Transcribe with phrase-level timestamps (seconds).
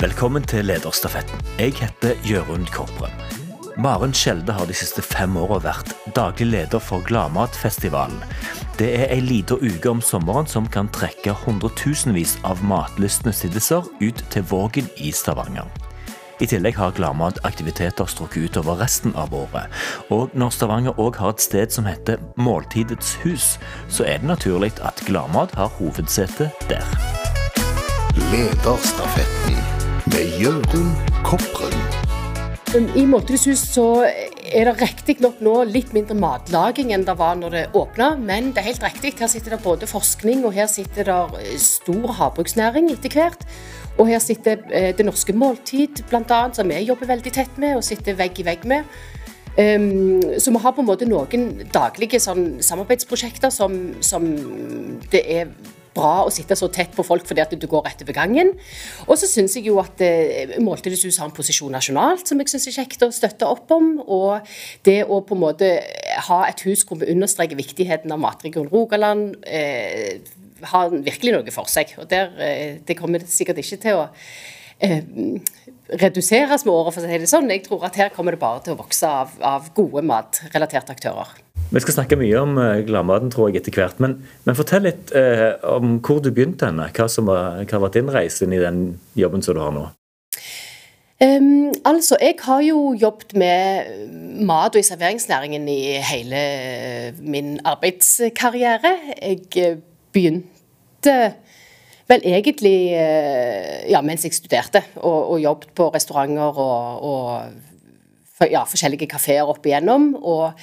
[0.00, 1.42] Velkommen til Lederstafetten.
[1.58, 3.12] Jeg heter Jørund Korprem.
[3.76, 8.22] Maren Skjelde har de siste fem åra vært daglig leder for Gladmatfestivalen.
[8.78, 14.22] Det er ei lita uke om sommeren som kan trekke hundretusenvis av matlystne siddiser ut
[14.32, 15.68] til Vågen i Stavanger.
[16.40, 19.68] I tillegg har Gladmat-aktiviteter strukket utover resten av året.
[20.08, 23.58] Og når Stavanger òg har et sted som heter Måltidets hus,
[23.92, 26.88] så er det naturlig at Gladmat har hovedsete der.
[28.32, 29.79] Lederstafetten
[30.10, 31.74] med Jørund Kopren.
[32.96, 37.54] I Måltidets hus så er det riktignok nå litt mindre matlaging enn det var når
[37.54, 39.12] det åpna, men det er helt riktig.
[39.20, 43.46] Her sitter det både forskning, og her sitter det stor havbruksnæring etter hvert.
[43.98, 47.86] Og her sitter eh, Det Norske Måltid, bl.a., som vi jobber veldig tett med og
[47.86, 48.86] sitter vegg i vegg med.
[49.58, 54.30] Um, så vi har på en måte noen daglige sånn, samarbeidsprosjekter som, som
[55.10, 55.50] det er
[55.96, 58.52] bra å sitte så tett på folk fordi at du går rett over gangen.
[59.06, 62.68] Og så syns jeg jo at eh, hus har en posisjon nasjonalt som jeg syns
[62.70, 63.96] er kjekt å støtte opp om.
[64.06, 64.46] Og
[64.86, 65.72] det å på en måte
[66.30, 70.20] ha et hus hvor vi understreker viktigheten av matregion Rogaland, eh,
[70.70, 71.94] har virkelig noe for seg.
[71.98, 74.08] Og der, eh, det kommer sikkert ikke til å
[74.80, 75.02] eh,
[76.00, 77.50] reduseres med året, for å si det sånn.
[77.50, 81.34] Jeg tror at her kommer det bare til å vokse av, av gode matrelaterte aktører.
[81.70, 84.00] Vi skal snakke mye om uh, gladmaten tror jeg, etter hvert.
[84.02, 84.16] Men,
[84.46, 86.66] men fortell litt eh, om hvor du begynte.
[86.66, 86.88] henne.
[86.96, 88.80] Hva, som var, hva var din reise inn i den
[89.18, 89.86] jobben som du har nå?
[91.20, 96.42] Um, altså, Jeg har jo jobbet med mat- og i serveringsnæringen i hele
[97.20, 98.96] min arbeidskarriere.
[99.20, 99.76] Jeg
[100.12, 101.16] begynte
[102.10, 102.78] vel egentlig
[103.92, 109.68] ja, mens jeg studerte, og, og jobbet på restauranter og, og ja, forskjellige kafeer opp
[109.68, 110.14] igjennom.
[110.16, 110.56] og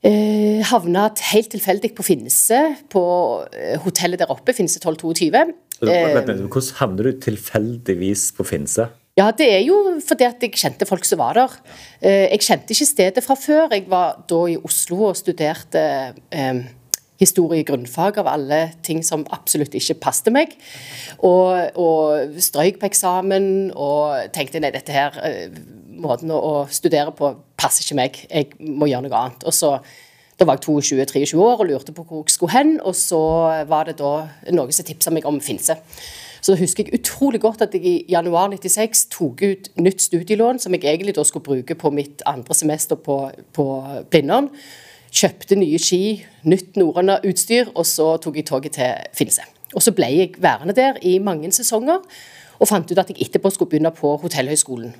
[0.00, 3.02] Eh, havna helt tilfeldig på Finse, på
[3.52, 5.52] eh, hotellet der oppe, Finse 1222.
[5.84, 8.88] Eh, hvordan havner du tilfeldigvis på Finse?
[9.18, 11.56] Ja, Det er jo fordi at jeg kjente folk som var der.
[12.00, 13.68] Eh, jeg kjente ikke stedet fra før.
[13.74, 15.82] Jeg var da i Oslo og studerte
[16.32, 16.62] eh,
[17.20, 20.56] historie grunnfag av alle ting som absolutt ikke passet meg.
[21.20, 25.20] Og, og strøyk på eksamen og tenkte nei, dette her
[26.02, 29.44] måten å, studere på passer ikke meg, jeg må gjøre noe annet.
[29.48, 29.78] Og så,
[30.40, 33.18] Da var jeg 22-23 år og lurte på hvor jeg skulle hen, og så
[33.68, 35.76] var det da noen som tipsa meg om Finse.
[36.40, 40.58] Så da husker jeg utrolig godt at jeg i januar 96 tok ut nytt studielån,
[40.58, 43.18] som jeg egentlig da skulle bruke på mitt andre semester på,
[43.52, 43.66] på
[44.10, 44.48] Blindern.
[45.12, 49.44] Kjøpte nye ski, nytt norrøna utstyr, og så tok jeg toget til Finse.
[49.74, 52.00] Og så ble jeg værende der i mange sesonger,
[52.60, 54.94] og fant ut at jeg etterpå skulle begynne på Hotellhøgskolen.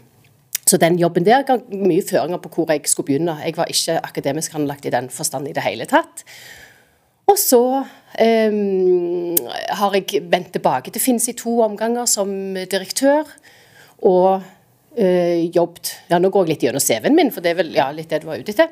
[0.71, 3.35] Så den jobben der ga mye føringer på hvor jeg skulle begynne.
[3.43, 6.23] Jeg var ikke akademisk anlagt i den forstand i det hele tatt.
[7.31, 9.35] Og så um,
[9.81, 12.31] har jeg vendt tilbake til Finns i to omganger som
[12.71, 13.29] direktør.
[14.07, 17.75] Og uh, jobbet Ja, nå går jeg litt gjennom CV-en min, for det er vel
[17.75, 18.71] ja, litt det du var ute etter.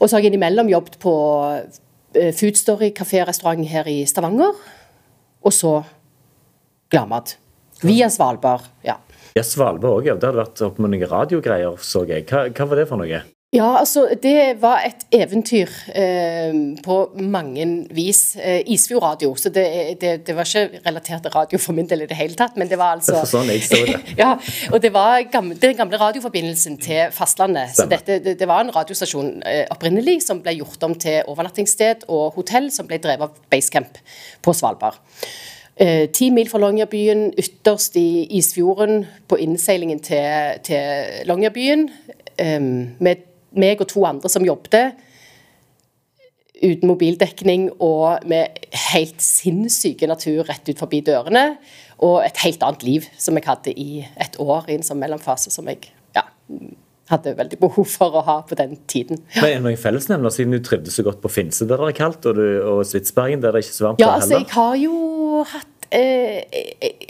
[0.00, 1.14] Og så har jeg innimellom jobbet på
[1.52, 4.56] uh, Foodstory kafé og restaurant her i Stavanger.
[5.44, 5.78] Og så
[6.92, 7.36] Gladmat.
[7.82, 8.70] Via Svalbard.
[8.86, 8.96] ja.
[9.36, 10.16] Ja, Svalbard òg, ja.
[10.16, 12.24] Det hadde vært opp med noen radiogreier, så jeg.
[12.30, 13.24] Hva, hva, var det for noe?
[13.54, 18.36] Ja, altså Det var et eventyr eh, på mange vis.
[18.40, 19.66] Eh, Isfjord radio, så det,
[20.00, 22.56] det, det, var ikke relatert til radio for min del i det hele tatt.
[22.56, 23.98] Men det var altså det sånn jeg så det.
[24.22, 24.32] ja,
[24.72, 27.74] og det var gamle, den gamle radioforbindelsen til fastlandet.
[27.76, 27.92] Stemmer.
[27.92, 32.08] Så dette, det, det, var en radiostasjon eh, opprinnelig som ble gjort om til overnattingssted
[32.08, 34.00] og hotell, som ble drevet av Basecamp
[34.40, 34.98] på Svalbard.
[35.76, 41.90] Eh, ti mil fra Longyearbyen, ytterst i isfjorden, på innseilingen til, til Longyearbyen.
[42.38, 42.62] Eh,
[43.00, 43.26] med
[43.56, 44.96] meg og to andre som jobbet.
[46.56, 48.56] Uten mobildekning og med
[48.92, 51.58] helt sinnssyke natur rett ut forbi dørene.
[52.00, 55.52] Og et helt annet liv som jeg hadde i et år i en sånn mellomfase
[55.52, 56.24] som jeg ja,
[57.10, 59.22] hadde veldig behov for å ha på den tiden.
[59.36, 59.44] Ja.
[59.44, 62.00] Men Er det noen fellesnevner, siden du trivdes så godt på Finse der det er
[62.00, 64.02] kaldt, og, du, og Svitsbergen der det er ikke så varmt?
[64.02, 66.42] Ja, altså, jeg har jo hatt eh,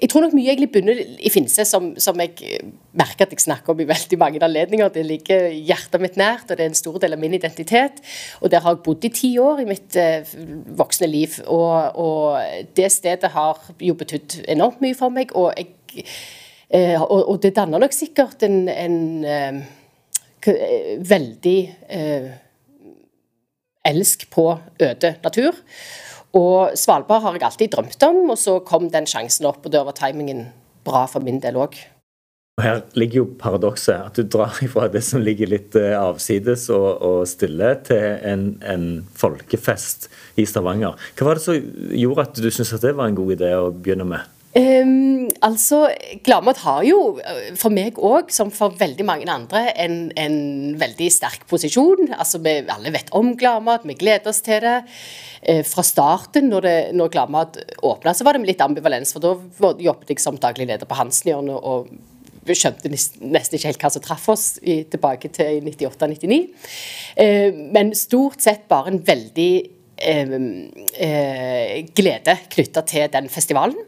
[0.03, 2.61] Jeg tror nok mye egentlig bunner i Finse, som, som, jeg
[2.97, 4.93] merker at jeg snakker om i veldig mange anledninger.
[4.93, 8.05] Det ligger hjertet mitt nært, og det er en stor del av min identitet.
[8.43, 10.37] Og der har jeg bodd i ti år i mitt eh,
[10.77, 11.41] voksne liv.
[11.47, 15.33] Og, og, det stedet har jo betydd enormt mye for meg.
[15.33, 16.05] Og, jeg,
[16.69, 19.61] eh, og, og det danner nok sikkert en, en Eh,
[20.47, 21.59] veldig
[21.93, 22.29] eh,
[23.87, 24.49] elsk på
[24.83, 25.59] øde natur.
[26.37, 29.85] Og Svalbard har jeg alltid drømt om, og så kom den sjansen opp, og da
[29.87, 30.49] var timingen
[30.87, 31.79] bra for min del òg.
[32.57, 36.87] Her ligger jo paradokset, at du drar fra det som ligger litt eh, avsides og,
[37.05, 40.09] og stille, til en, en, folkefest
[40.41, 40.97] i Stavanger.
[41.19, 44.09] Hva var det som gjorde at du syntes det var en god idé å begynne
[44.09, 44.33] med?
[44.57, 45.83] Um, altså,
[46.25, 47.19] Gladmat har jo,
[47.61, 50.39] for meg òg, som for veldig mange andre, en, en
[50.81, 52.09] veldig sterk posisjon.
[52.17, 54.79] Altså, Vi alle vet om Gladmat, vi gleder oss til det.
[55.45, 59.13] Uh, fra starten, når, det, når Gladmat åpna, så var det med litt ambivalens.
[59.13, 61.93] For da jobbet jeg som daglig leder på Hansenhjørnet og
[62.47, 66.45] vi skjønte nesten ikke helt hva som traff oss i, tilbake til 98-99.
[67.19, 69.51] Uh, men stort sett bare en veldig
[70.01, 70.39] uh,
[71.93, 73.85] glede knytta til den festivalen.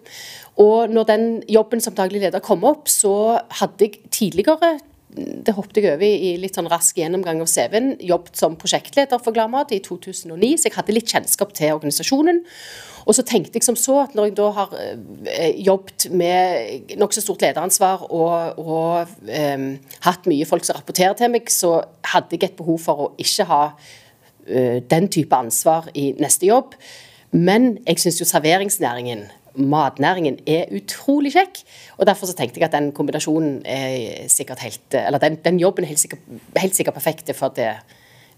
[0.58, 4.78] Og når den jobben som daglig leder kom opp, så hadde jeg tidligere
[5.16, 7.94] det hoppet jeg over i litt sånn rask gjennomgang av CV-en.
[8.04, 12.42] Jobbet som prosjektleder for Gladmat i 2009, så jeg hadde litt kjennskap til organisasjonen.
[13.08, 17.24] Og så tenkte jeg som så at når jeg da har eh, jobbet med nokså
[17.24, 19.68] stort lederansvar og, og um,
[20.04, 21.78] hatt mye folk som rapporterer til meg, så
[22.12, 26.76] hadde jeg et behov for å ikke ha uh, den type ansvar i neste jobb.
[27.32, 31.62] Men jeg syns jo serveringsnæringen matnæringen er utrolig kjekk.
[31.98, 35.84] og Derfor så tenkte jeg at den kombinasjonen er sikkert helt Eller den, den jobben
[35.84, 36.20] er helt sikkert,
[36.56, 37.72] helt sikkert perfekt for det,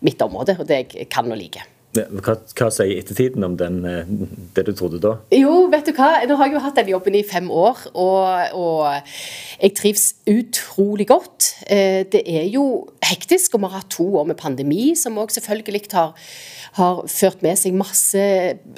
[0.00, 1.66] mitt område, og det jeg kan og liker.
[1.90, 4.10] Hva, hva sier ettertiden om den, eh,
[4.54, 5.16] det du trodde da?
[5.34, 6.20] Jo, vet du hva.
[6.28, 9.10] Nå har jeg jo hatt den jobben i fem år, og, og
[9.58, 11.48] jeg trives utrolig godt.
[11.66, 15.34] Eh, det er jo hektisk, og vi har hatt to år med pandemi, som òg
[15.34, 16.14] selvfølgelig har,
[16.78, 18.22] har, ført med seg masse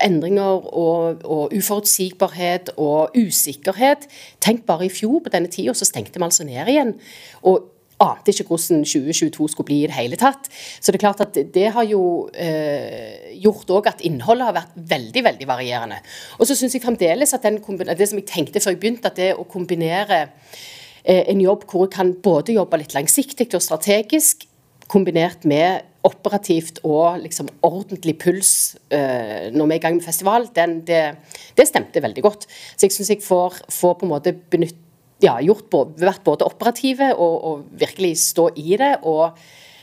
[0.01, 4.09] endringer og, og, uforutsigbarhet og usikkerhet.
[4.41, 6.97] Tenk bare i fjor på denne tida, så stengte vi altså ned igjen.
[7.45, 7.72] Og
[8.03, 10.49] ante ikke hvordan 2022 skulle bli i det hele tatt.
[10.53, 12.03] Så det er klart at det har jo
[12.35, 16.01] eh, gjort òg at innholdet har vært veldig veldig varierende.
[16.39, 19.33] Og så syns jeg fremdeles at det som jeg tenkte før jeg begynte, at det
[19.39, 20.25] å kombinere
[21.05, 24.47] eh, en jobb hvor jeg kan både jobbe litt langsiktig og strategisk,
[24.93, 30.49] kombinert med operativt og liksom ordentlig puls uh, når vi er i gang med festival,
[30.57, 31.03] den, det,
[31.57, 32.49] det, stemte veldig godt.
[32.75, 34.82] Så jeg syns jeg får, får, på en måte benytte
[35.23, 38.93] ja, gjort, vært både operative og, og, virkelig stå i det.
[39.09, 39.39] Og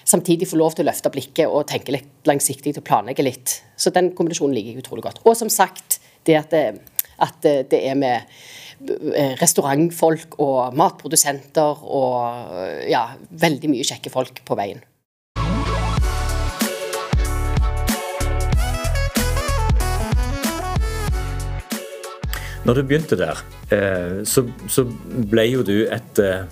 [0.10, 3.60] samtidig få lov til å løfte blikket og tenke litt langsiktig og planlegge litt.
[3.80, 5.22] Så den kombinasjonen liker jeg utrolig godt.
[5.26, 6.66] Og som sagt, det at det,
[7.20, 14.60] at det er med eh, restaurantfolk og matprodusenter og ja, veldig mye kjekke folk på
[14.60, 14.84] veien.
[22.70, 23.40] Når du begynte der,
[23.74, 24.44] eh, så,
[25.32, 26.44] ble jo du et, eh,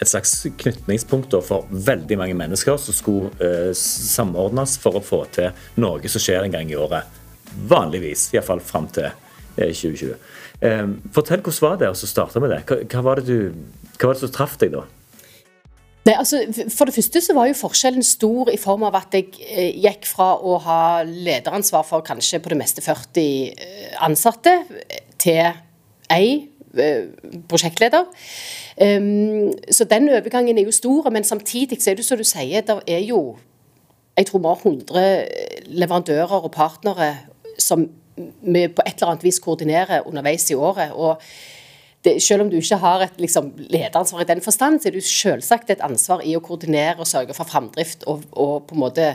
[0.00, 5.52] et slags knytningspunkt for veldig mange mennesker som skulle eh, samordnes for å få til
[5.76, 7.04] noe som skjer en gang i året.
[7.68, 9.10] Vanligvis, iallfall fram til
[9.58, 10.14] 2020.
[11.12, 12.62] Fortell hvordan var det å starte med det?
[12.88, 13.52] Hva, var det du,
[13.98, 14.86] hva var det som traff deg da?
[16.08, 16.40] Nei, altså,
[16.72, 20.30] For det første så var jo forskjellen stor i form av at jeg gikk fra
[20.40, 24.56] å ha lederansvar for kanskje på det meste 40 eh, ansatte,
[25.20, 25.42] til
[26.14, 26.48] ei
[26.78, 27.10] eh,
[27.50, 28.06] prosjektleder.
[28.78, 32.62] Um, så den overgangen er jo stor, men samtidig så er det som du sier,
[32.62, 33.36] det er jo
[34.18, 35.02] jeg tror vi har 100
[35.78, 37.12] leverandører og partnere
[37.58, 37.84] som
[38.42, 40.92] vi på et eller annet vis koordinerer underveis i året.
[40.92, 41.22] og
[42.04, 45.04] det, selv om du ikke har et liksom, lederansvar i den forstand, så er det
[45.04, 49.08] selvsagt et ansvar i å koordinere og sørge for framdrift og, og, på en måte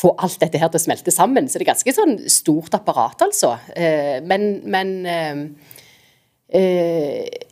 [0.00, 1.48] få alt dette her til å smelte sammen.
[1.48, 3.54] Så det er ganske sånn stort apparat, altså.
[3.76, 5.42] Eh, men, men eh,
[6.56, 7.46] eh,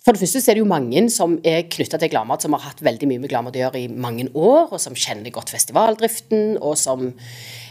[0.00, 2.64] for det første så er det jo mange som er knytta til Gladmat, som har
[2.70, 6.56] hatt veldig mye med Gladmat å gjøre i mange år, og som kjenner godt festivaldriften,
[6.58, 7.10] og som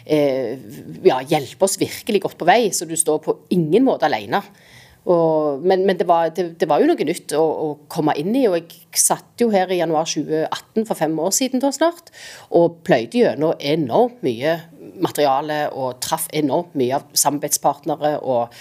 [0.10, 2.72] ja, hjelper oss virkelig godt på vei.
[2.74, 4.40] Så du står på ingen måte alene.
[5.10, 8.36] Og, men, men det, var, det, det, var, jo noe nytt å, å, komme inn
[8.38, 8.46] i.
[8.50, 12.14] Og jeg satt jo her i januar 2018, for fem år siden da snart,
[12.54, 14.60] og pløyde gjennom enormt mye
[15.00, 18.18] materiale og traff enormt mye av samarbeidspartnere.
[18.22, 18.56] og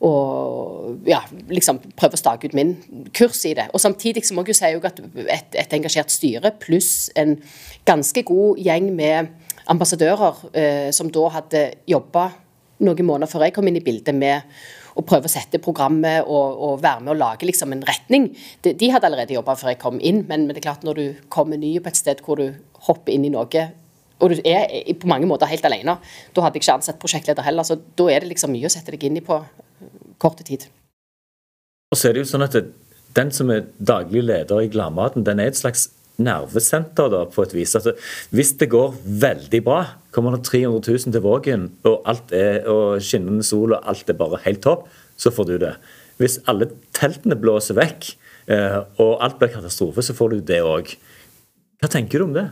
[0.00, 1.18] og ja,
[1.52, 2.70] liksom prøve å stake ut min
[3.12, 3.66] kurs i det.
[3.76, 7.34] Og Samtidig så må jeg jo si at et, et engasjert styre pluss en
[7.84, 9.28] ganske god gjeng med
[9.68, 12.30] ambassadører eh, som da hadde jobba
[12.80, 14.48] noen måneder før jeg kom inn i bildet med
[14.96, 18.30] og prøve å sette programmet og, og være med å lage liksom en retning.
[18.64, 21.00] De, de hadde allerede jobba før jeg kom inn, men, men, det er klart når
[21.00, 22.48] du kommer ny på et sted hvor du
[22.88, 23.68] hopper inn i noe
[24.20, 24.68] og du er
[25.00, 25.94] på mange måter helt alene.
[26.36, 28.92] Da hadde jeg ikke ansatt prosjektleder heller, så da er det liksom mye å sette
[28.92, 29.38] deg inn i på
[30.20, 30.66] korte tid.
[31.90, 32.60] Og så er det jo sånn at
[33.10, 35.88] Den som er daglig leder i Gladmaten, den er et slags
[36.22, 37.74] nervesenter da, på et vis.
[37.78, 37.94] Altså,
[38.34, 39.80] hvis det går veldig bra,
[40.14, 44.18] kommer det 300 000 til Vågen, og, alt er, og skinnende sol og alt er
[44.18, 44.88] bare helt topp,
[45.20, 45.74] så får du det.
[46.20, 48.10] Hvis alle teltene blåser vekk,
[48.52, 50.96] eh, og alt blir katastrofe, så får du det òg.
[51.80, 52.48] Hva tenker du om det?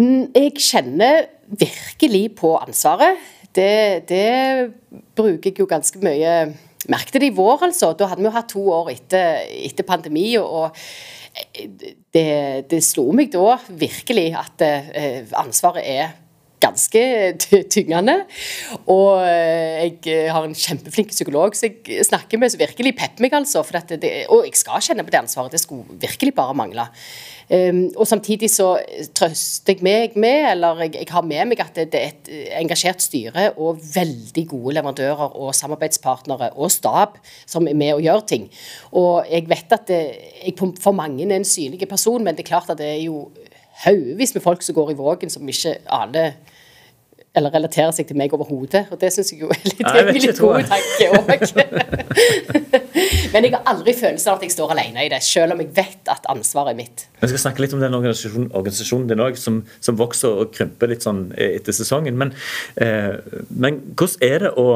[0.00, 1.28] Mm, jeg kjenner
[1.60, 3.20] virkelig på ansvaret.
[3.54, 4.70] Det, det
[5.18, 6.34] bruker jeg jo ganske mye
[6.90, 7.92] merket det i vår, altså.
[7.94, 10.32] Da hadde vi jo hatt to år etter, etter pandemi.
[10.38, 10.76] og
[12.14, 12.30] det,
[12.70, 16.12] det slo meg da virkelig at eh, ansvaret er
[16.60, 17.02] ganske
[17.74, 18.20] tyngende.
[18.86, 23.34] Og eh, jeg har en kjempeflink psykolog som jeg snakker med, som virkelig pepper meg.
[23.40, 23.64] altså.
[23.90, 25.52] Det, og jeg skal kjenne på det ansvaret.
[25.52, 26.88] Det skulle virkelig bare mangle.
[27.50, 28.76] Um, og samtidig så
[29.18, 32.28] trøster jeg meg med, eller jeg, jeg har med meg at det, det, er et
[32.60, 37.18] engasjert styre og veldig gode leverandører og samarbeidspartnere og stab
[37.50, 38.46] som er med og gjør ting.
[38.94, 40.00] Og jeg vet at det,
[40.44, 43.24] jeg for mange er en synlig person, men det er klart at det er jo
[43.82, 46.36] haugevis med folk som går i Vågen som ikke aner
[47.38, 48.88] eller relaterer seg til meg overhodet.
[48.90, 51.44] Og det syns jeg jo er litt, Nei, litt god tanke òg.
[53.30, 55.70] Men jeg har aldri følelsen av at jeg står alene i det, selv om jeg
[55.76, 57.06] vet at ansvaret er mitt.
[57.20, 60.90] Vi skal snakke litt om den organisasjonen, organisasjonen din òg, som, som, vokser og krymper
[60.90, 62.18] litt sånn etter sesongen.
[62.18, 62.34] Men,
[62.82, 63.14] eh,
[63.50, 64.70] men hvordan er det å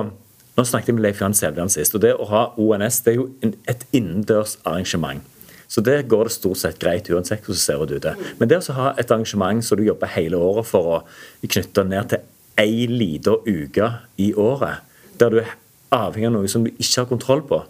[0.54, 3.16] Nå snakket jeg med Leif Johan Sævland sist, og det å ha ONS det er
[3.16, 3.24] jo
[3.66, 5.24] et innendørs arrangement.
[5.66, 8.12] Så det går det stort sett greit uansett hvordan det ser ut ute.
[8.38, 11.00] Men det å ha et arrangement som du jobber hele året for å
[11.42, 12.22] knytte ned til
[12.60, 13.90] ei lita uke
[14.22, 14.82] i året,
[15.20, 15.54] der du er
[15.94, 17.60] avhengig av noe som du ikke har kontroll på,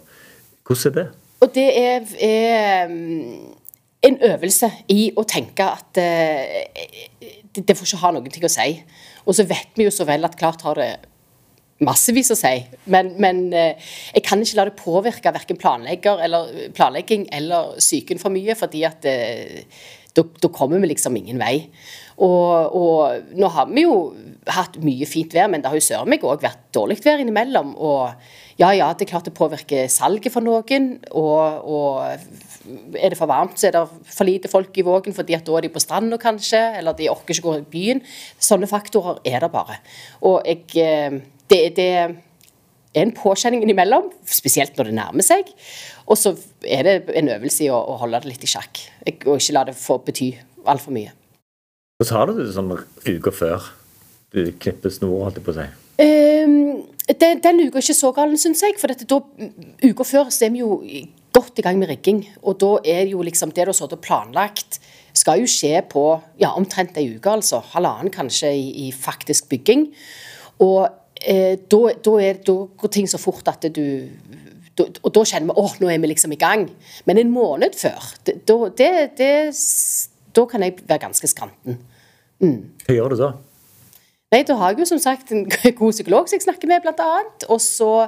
[0.65, 1.07] hvordan er det?
[1.45, 3.55] Og det er, er mm,
[4.09, 7.25] en øvelse i å tenke at uh,
[7.55, 8.69] det, det får ikke ha noen ting å si.
[9.25, 10.93] Og så vet vi jo så vel at klart har det
[11.83, 12.53] massevis å si.
[12.91, 18.55] Men, men eh, jeg kan ikke la det påvirke verken planlegging eller psyken for mye,
[18.55, 19.65] fordi at eh,
[20.15, 21.67] da kommer vi liksom ingen vei.
[22.15, 23.95] Og, og, nå har vi jo
[24.55, 27.73] hatt mye fint vær, men det har jo søren meg òg vært dårlig vær innimellom.
[27.75, 30.91] Og ja, ja, det er klart det påvirker salget for noen.
[31.11, 35.35] Og, og er det for varmt, så er det for lite folk i Vågen fordi
[35.37, 38.05] at da er de på stranda kanskje, eller de orker ikke gå i byen.
[38.39, 39.81] Sånne faktorer er det bare.
[40.23, 41.19] Og jeg eh,
[41.51, 42.15] det, det er
[42.95, 45.51] en påkjenning innimellom, spesielt når det nærmer seg.
[46.07, 48.81] Og så er det en øvelse i å, å holde det litt i sjakk,
[49.27, 50.31] og ikke la det få bety
[50.65, 51.11] altfor mye.
[51.95, 52.71] Hvordan har du det sånn
[53.07, 53.67] uka før
[54.35, 55.67] du knipper snor, holdt jeg på å si?
[56.03, 56.55] Um,
[57.07, 58.75] den, den uka er ikke så gal, syns jeg.
[58.81, 59.21] For dette, da,
[59.79, 60.81] uka før så er vi jo
[61.35, 62.19] godt i gang med rigging.
[62.43, 64.81] Og da er jo liksom det du har sittet planlagt,
[65.15, 66.03] skal jo skje på
[66.41, 67.61] ja, omtrent ei uke, altså.
[67.71, 69.85] Halvannen kanskje i, i faktisk bygging.
[70.65, 70.81] Og
[71.21, 73.85] eh, da, da, er, da, går ting så fort at du
[74.75, 76.67] da, Og da kjenner vi at nå er vi liksom i gang.
[77.07, 79.31] Men en måned før, da, det, det,
[80.35, 81.79] da kan jeg være ganske skranten.
[82.43, 82.57] Mm.
[82.85, 83.33] Hva gjør du da?
[84.33, 85.45] Nei, Da har jeg jo som sagt en
[85.79, 87.47] god psykolog som jeg snakker med, annet.
[87.47, 88.07] Og så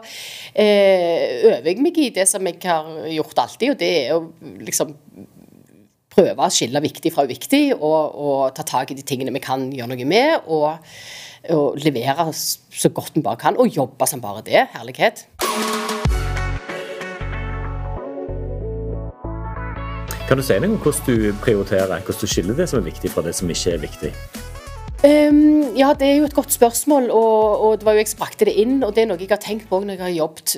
[0.53, 4.25] eh, øver jeg meg i det som jeg har gjort alltid, og det er å
[4.65, 4.95] liksom
[6.17, 9.69] prøve å skille viktig fra uviktig, og, og ta tak i de tingene vi kan
[9.71, 10.45] gjøre noe med.
[10.47, 10.83] og
[11.53, 14.67] og levere så godt vi bare kan, og jobbe som bare det.
[14.73, 15.27] Herlighet.
[20.27, 23.07] Kan du si noe om hvordan du prioriterer, hvordan du skiller det som er viktig
[23.13, 24.09] fra det som ikke er viktig?
[25.07, 28.19] Um, ja, det er jo et godt spørsmål, og, og det var jo jeg som
[28.19, 28.81] brakte det inn.
[28.83, 30.55] Og det er noe jeg har tenkt på når jeg har jobbet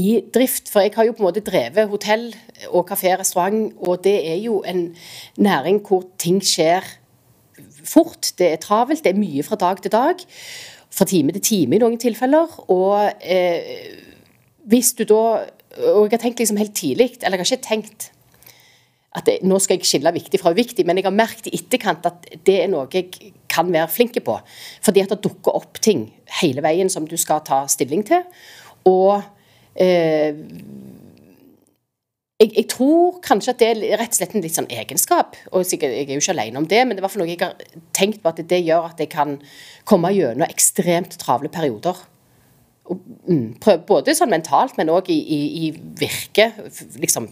[0.00, 0.70] i drift.
[0.72, 2.24] For jeg har jo på en måte drevet hotell
[2.70, 4.86] og kafé, restaurant, og det er jo en
[5.36, 6.86] næring hvor ting skjer
[7.84, 10.24] fort, det er travelt, det er mye fra dag til dag.
[10.88, 12.56] Fra time til time i noen tilfeller.
[12.72, 14.00] Og eh,
[14.64, 18.08] hvis du da Og jeg har tenkt liksom helt tidlig, eller jeg har ikke tenkt
[19.18, 22.04] at det, nå skal jeg skille viktig fra uviktig, men jeg har merket i etterkant
[22.06, 24.36] at det er noe jeg kan være flink på.
[24.86, 26.06] Fordi at det dukker opp ting
[26.40, 28.22] hele veien som du skal ta stilling til.
[28.86, 29.18] Og
[29.74, 30.38] eh,
[32.40, 35.34] jeg, jeg, tror kanskje at det er rett og slett en litt sånn egenskap.
[35.50, 37.58] og Jeg er jo ikke alene om det, men det er noe jeg har
[37.96, 39.40] tenkt på at det gjør at jeg kan
[39.90, 41.98] komme gjennom ekstremt travle perioder.
[42.90, 45.66] Mm, både sånn mentalt, men òg i, i, i
[46.00, 46.48] virke.
[46.98, 47.28] Liksom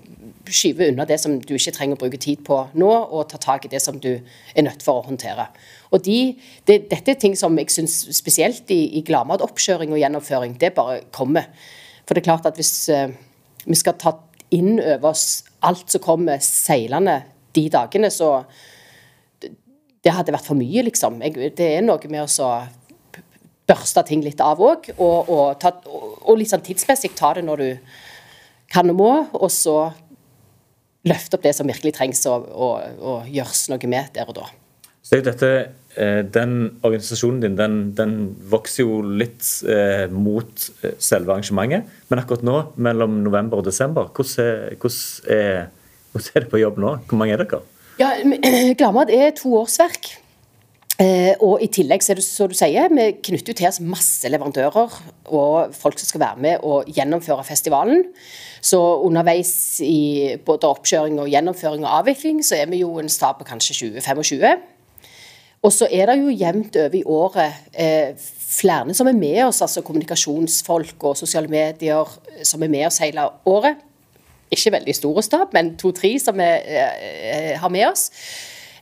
[0.49, 3.67] skyve unna det som du ikke trenger å bruke tid på nå, og ta tak
[3.67, 5.49] i det som du er nødt for å håndtere.
[5.91, 6.37] Og de,
[6.69, 11.03] det, Dette er ting som jeg syns spesielt i, i gladmatoppkjøring og gjennomføring, det bare
[11.15, 11.51] kommer.
[12.07, 13.09] For det er klart at hvis uh,
[13.67, 14.15] vi skal ta
[14.55, 17.21] inn over oss alt som kommer seilende
[17.57, 18.43] de dagene, så
[19.99, 21.17] Det hadde vært for mye, liksom.
[21.27, 22.29] Jeg, det er noe med å
[23.69, 25.67] børste ting litt av òg, og, og,
[26.25, 27.97] og, litt sånn tidsmessig ta det når du
[28.73, 29.79] kan og må, og så
[31.09, 32.71] løfte opp det som virkelig trengs å, å,
[33.01, 34.49] å gjøres noe med der og da.
[35.05, 35.53] Så dette
[35.99, 38.13] Eh, den organisasjonen din den, den
[38.51, 41.89] vokser jo litt eh, mot eh, selve arrangementet.
[42.07, 45.67] Men akkurat nå, mellom november og desember, hvordan hvordan er,
[46.13, 46.95] hvordan er det på jobb nå?
[47.09, 47.63] Hvor mange er dere?
[47.99, 48.13] Ja,
[48.79, 50.13] Glamad er to årsverk.
[50.99, 54.27] Eh, og I tillegg så er det så du sier, vi knytter til oss masse
[54.27, 54.97] leverandører
[55.31, 58.03] og folk som skal være med og gjennomføre festivalen.
[58.59, 63.39] Så underveis i både oppkjøring og gjennomføring og avvikling så er vi jo en stab
[63.39, 64.67] på kanskje 20-25.
[65.63, 69.63] Og så er det jo jevnt over i året eh, flere som er med oss,
[69.63, 72.11] altså kommunikasjonsfolk og sosiale medier
[72.43, 73.87] som er med oss hele året.
[74.51, 78.09] Ikke veldig store stab, men to-tre som vi eh, har med oss.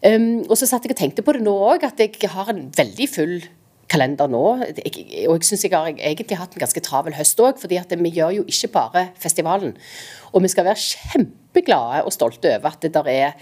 [0.07, 2.67] Um, og så satt jeg og tenkte på det nå òg, at jeg har en
[2.77, 3.39] veldig full
[3.91, 4.43] kalender nå.
[4.67, 8.37] Og jeg syns jeg har egentlig hatt en ganske travel høst òg, fordi vi gjør
[8.41, 9.75] jo ikke bare festivalen.
[10.33, 13.35] Og vi skal være kjempeglade og stolte over at det der er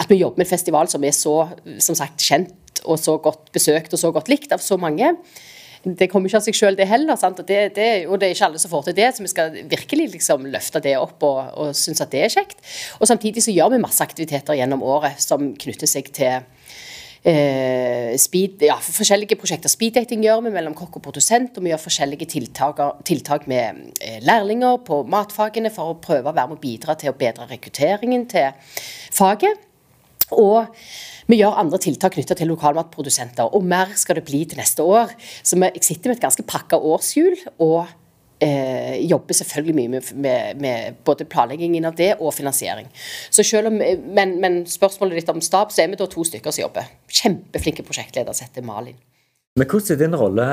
[0.00, 1.34] at vi jobber med en festival som er så
[1.78, 5.14] som sagt, kjent og så godt besøkt og så godt likt av så mange.
[5.84, 7.12] Det kommer ikke av seg selv, det heller.
[7.14, 9.60] Og det, det, og det er ikke alle som får til det, så vi skal
[9.70, 12.60] virkelig liksom løfte det opp og, og synes at det er kjekt.
[13.00, 16.40] Og samtidig så gjør vi masse aktiviteter gjennom året som knytter seg til
[17.24, 19.72] eh, speed, ja, forskjellige prosjekter.
[19.72, 24.20] Speeddating gjør vi mellom kokk og produsent, og vi gjør forskjellige tiltak, tiltak med eh,
[24.24, 28.28] lærlinger på matfagene for å prøve å være med å bidra til å bedre rekrutteringen
[28.32, 28.52] til
[29.12, 29.60] faget.
[30.32, 30.64] Og
[31.30, 35.12] vi gjør andre tiltak knyttet til lokalmatprodusenter, og mer skal det bli til neste år.
[35.42, 37.86] Så vi sitter med et ganske pakka årshjul, og
[38.44, 42.90] eh, jobber selvfølgelig mye med, med, med, både planleggingen av det og finansiering.
[43.30, 46.54] Så selv om, men, men spørsmålet ditt om stab, så er vi da to stykker
[46.54, 46.92] som jobber.
[47.08, 49.00] Kjempeflinke prosjektleder som heter Malin.
[49.56, 50.50] Men hvordan er din rolle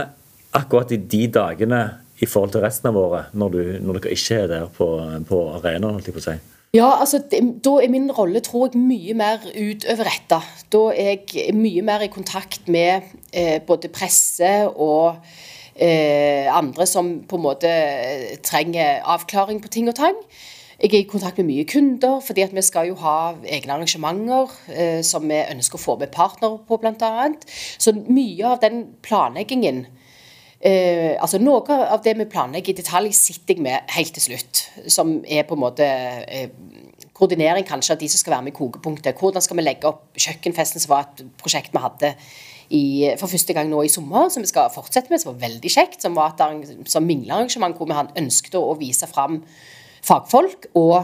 [0.55, 1.81] akkurat i de dagene
[2.21, 4.87] i forhold til resten av året, når, du, når dere ikke er der på,
[5.27, 5.97] på arenaen?
[5.97, 6.39] holdt på å?
[6.73, 7.19] Ja, altså,
[7.63, 10.37] Da er min rolle tror jeg, mye mer utøverretta.
[10.71, 15.17] Da er jeg mye mer i kontakt med eh, både presse og
[15.75, 17.73] eh, andre som på en måte
[18.47, 20.15] trenger avklaring på ting og tang.
[20.79, 25.01] Jeg er i kontakt med mye kunder, fordi vi skal jo ha egne arrangementer eh,
[25.03, 27.27] som vi ønsker å få med partnere på, bl.a.
[27.83, 29.89] Så mye av den planleggingen
[30.61, 34.63] Eh, altså Noe av det vi planlegger i detalj, sitter jeg med helt til slutt.
[34.93, 36.51] Som er på en måte eh,
[37.17, 39.17] koordinering kanskje av de som skal være med i kokepunktet.
[39.17, 42.13] Hvordan skal vi legge opp kjøkkenfesten, som var et prosjekt vi hadde
[42.71, 42.83] i,
[43.19, 46.01] for første gang nå i sommer, som vi skal fortsette med, som var veldig kjekt.
[46.05, 49.41] Som var et som minglearrangement hvor vi ønsket å vise fram
[50.05, 51.01] fagfolk og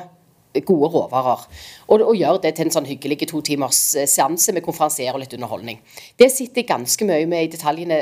[0.66, 1.44] gode råvarer.
[1.88, 5.22] Og, og gjøre det til en sånn hyggelig to timers eh, seanse med konferansier og
[5.22, 5.82] litt underholdning.
[6.18, 8.00] Det sitter jeg ganske mye med i detaljene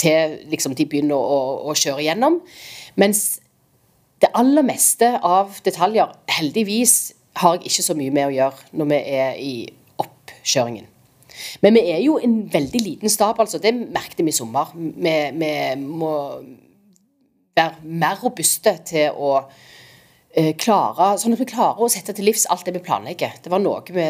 [0.00, 2.40] til liksom, de begynner å, å, kjøre gjennom.
[3.00, 3.40] Mens
[4.22, 8.92] det aller meste av detaljer, heldigvis, har jeg ikke så mye med å gjøre når
[8.92, 9.56] vi er i
[10.00, 10.86] oppkjøringen.
[11.60, 13.60] Men vi er jo en veldig liten stab, altså.
[13.60, 14.70] Det merket vi i sommer.
[14.76, 15.50] Vi, vi
[15.82, 16.12] må
[17.56, 22.46] være mer robuste til å uh, klare Sånn at vi klarer å sette til livs
[22.52, 23.36] alt det vi planlegger.
[23.44, 24.08] Det var noe vi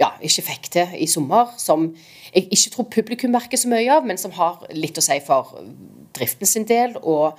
[0.00, 1.88] ja, ikke fikk til i sommer, som
[2.34, 5.56] jeg ikke tror publikum merker så mye av, men som har litt å si for
[6.16, 7.38] driften sin del, og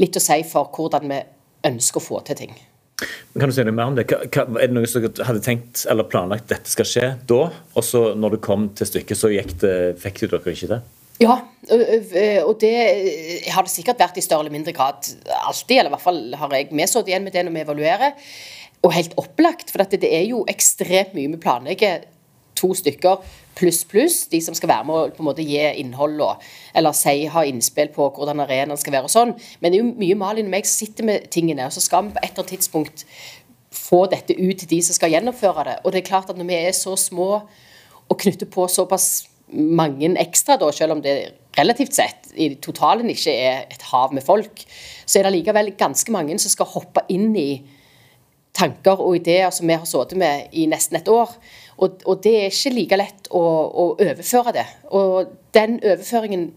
[0.00, 1.22] litt å si for hvordan vi
[1.70, 2.54] ønsker å få til ting.
[3.00, 4.06] Kan du si noe mer om det?
[4.10, 8.10] Hva, er det noe som hadde tenkt eller planlagt dette skal skje da, og så
[8.18, 10.80] når det kom til stykket, så det, fikk dere ikke det?
[11.20, 12.76] Ja, og det
[13.52, 15.04] har det sikkert vært i større eller mindre grad
[15.42, 15.74] alltid.
[15.76, 18.30] Eller i hvert fall har jeg medsittet igjen med det når vi evaluerer.
[18.86, 22.06] Og helt opplagt, for det er jo ekstremt mye vi planlegger.
[22.60, 23.22] To stykker
[23.60, 26.44] pluss pluss, de som skal være med og på en måte gi innhold og,
[26.76, 29.34] eller si, ha innspill på hvordan arenaen skal være og sånn.
[29.60, 32.06] Men det er jo mye Malin og meg som sitter med tingene, og så skal
[32.06, 33.04] vi på et eller annet tidspunkt
[33.74, 35.76] få dette ut til de som skal gjennomføre det.
[35.84, 37.28] Og det er klart at når vi er så små
[38.10, 39.10] og knytter på såpass
[39.50, 41.16] mange ekstra, da, selv om det
[41.58, 44.62] relativt sett i totalen ikke er et hav med folk,
[45.04, 47.50] så er det likevel ganske mange som skal hoppe inn i
[48.56, 51.32] tanker og ideer som vi har sittet med i nesten et år.
[51.80, 54.66] Og, og, det er ikke like lett å, å, overføre det.
[54.96, 56.50] Og den overføringen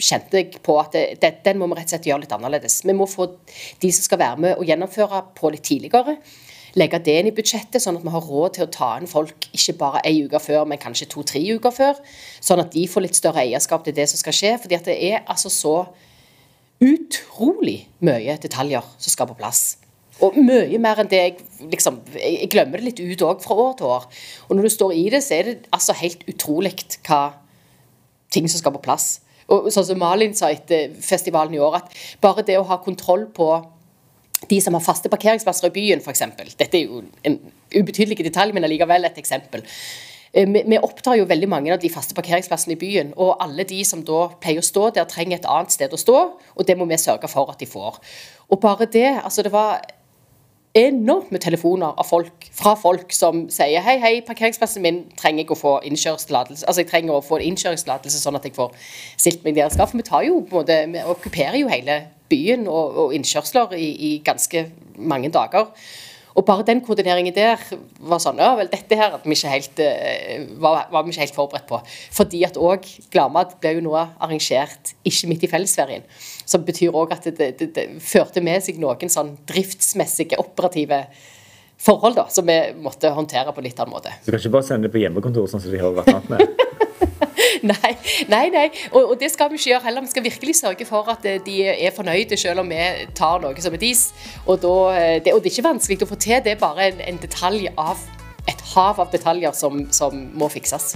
[0.00, 2.80] kjente jeg på at det, det, den må vi rett og slett gjøre litt annerledes.
[2.86, 3.28] Vi må få
[3.82, 6.16] de som skal være med og gjennomføre på litt tidligere.
[6.74, 9.46] Legge det inn i budsjettet, sånn at vi har råd til å ta inn folk
[9.54, 12.00] ikke bare ei uke før, men kanskje to-tre uker før.
[12.42, 14.56] Sånn at de får litt større eierskap til det som skal skje.
[14.62, 15.76] fordi at det er altså så
[16.82, 19.83] utrolig mye detaljer som skal på plass.
[20.22, 23.74] Og mye mer enn det jeg liksom Jeg glemmer det litt ut òg fra år
[23.78, 24.06] til år.
[24.48, 26.74] Og når du står i det, så er det altså helt utrolig
[27.06, 27.22] hva
[28.34, 29.18] ting som skal på plass.
[29.52, 33.26] Og sånn som Malin sa etter festivalen i år, at bare det å ha kontroll
[33.34, 33.48] på
[34.48, 36.24] de som har faste parkeringsplasser i byen, f.eks.
[36.56, 37.38] Dette er jo en
[37.74, 39.64] ubetydelig detalj, men allikevel et eksempel.
[40.34, 43.12] Eh, vi, opptar jo veldig mange av de faste parkeringsplassene i byen.
[43.20, 46.22] Og alle de som da pleier å stå der, trenger et annet sted å stå,
[46.54, 48.00] og det må vi sørge for at de får.
[48.50, 49.84] Og bare det Altså, det var
[50.74, 55.58] enormt med telefoner folk, fra folk som sier hei, hei, parkeringsplassen min trenger jeg å
[55.58, 58.74] få innkjøringstillatelse altså jeg trenger å få innkjøringstillatelse sånn at jeg får
[59.14, 59.86] stilt meg der jeg skal.
[59.90, 62.00] For vi tar jo på en måte, vi okkuperer jo hele
[62.32, 64.66] byen og, og innkjørsler i, i ganske
[64.98, 65.70] mange dager.
[66.34, 67.60] Og bare den koordineringen der
[68.02, 71.68] var sånn Ja vel, dette her vi helt, eh, var, var, vi ikke helt forberedt
[71.68, 71.78] på.
[72.14, 76.02] Fordi at òg Gladmat ble jo nå arrangert ikke midt i fellesferien.
[76.44, 81.04] Som betyr òg at det, det, det, førte med seg noen sånn driftsmessige, operative
[81.84, 84.14] forhold da, som vi måtte håndtere på litt annen måte.
[84.24, 86.46] Du kan ikke bare sende det på hjemmekontor, sånn som de har vært vant med?
[87.72, 87.92] nei,
[88.28, 88.66] nei, nei.
[88.92, 90.06] Og, og, det skal vi ikke gjøre heller.
[90.06, 92.80] Vi skal virkelig sørge for at eh, de er fornøyde, selv om vi
[93.16, 94.06] tar noe som er deres.
[94.46, 94.64] Og,
[94.94, 97.20] eh, det, og det er ikke vanskelig å få til, det er bare en, en
[97.22, 98.00] detalj av
[98.50, 100.94] et hav av detaljer som, som må fikses.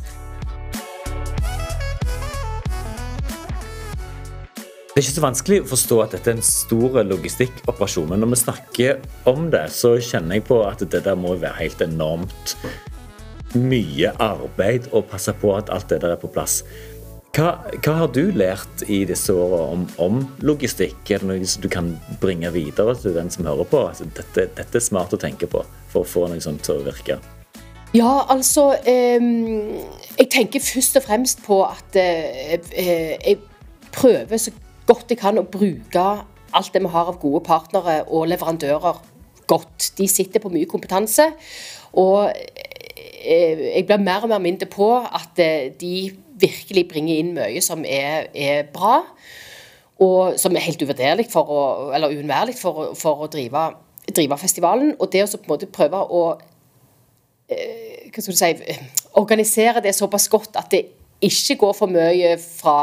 [4.98, 8.32] Det er ikke så vanskelig å forstå at dette er en stor logistikkoperasjon, men når
[8.32, 8.96] vi snakker
[9.30, 12.56] om det, så kjenner jeg på at det der må være helt enormt
[13.56, 16.62] mye arbeid å passe på at alt det der er på plass.
[17.36, 17.52] Hva,
[17.84, 20.96] hva har du lært i disse årene om, om, logistikk?
[21.12, 23.82] Er det noe du kan bringe videre til den som hører på?
[23.90, 26.86] Altså, dette, dette, er smart å tenke på for å få noe sånt til å
[26.88, 27.20] virke.
[27.96, 29.22] Ja, altså eh,
[30.18, 33.38] Jeg tenker først og fremst på at eh, eh, jeg
[33.94, 34.52] prøver så
[34.88, 36.04] godt jeg kan å bruke
[36.56, 39.02] alt det vi har av gode partnere og leverandører
[39.48, 39.92] godt.
[39.96, 41.30] De sitter på mye kompetanse.
[41.96, 42.32] Og
[43.18, 47.84] jeg blir mer og mer mindre på at eh, de virkelig bringer inn mye som
[47.86, 49.00] er, er bra,
[49.98, 51.62] og som er helt uvurderlig for å,
[51.94, 53.64] eller uunnværlig for, for, å drive,
[54.14, 54.92] drive, festivalen.
[54.98, 56.22] Og det å på en måte prøve å
[57.50, 58.78] eh, hva skal du si,
[59.18, 60.84] organisere det såpass godt at det
[61.24, 62.78] ikke går for mye fra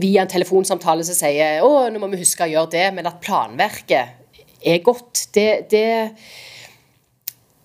[0.00, 3.22] via en telefonsamtale som sier å, nå må vi huske å gjøre det, men at
[3.24, 4.18] planverket
[4.60, 5.30] er godt.
[5.32, 5.86] det, det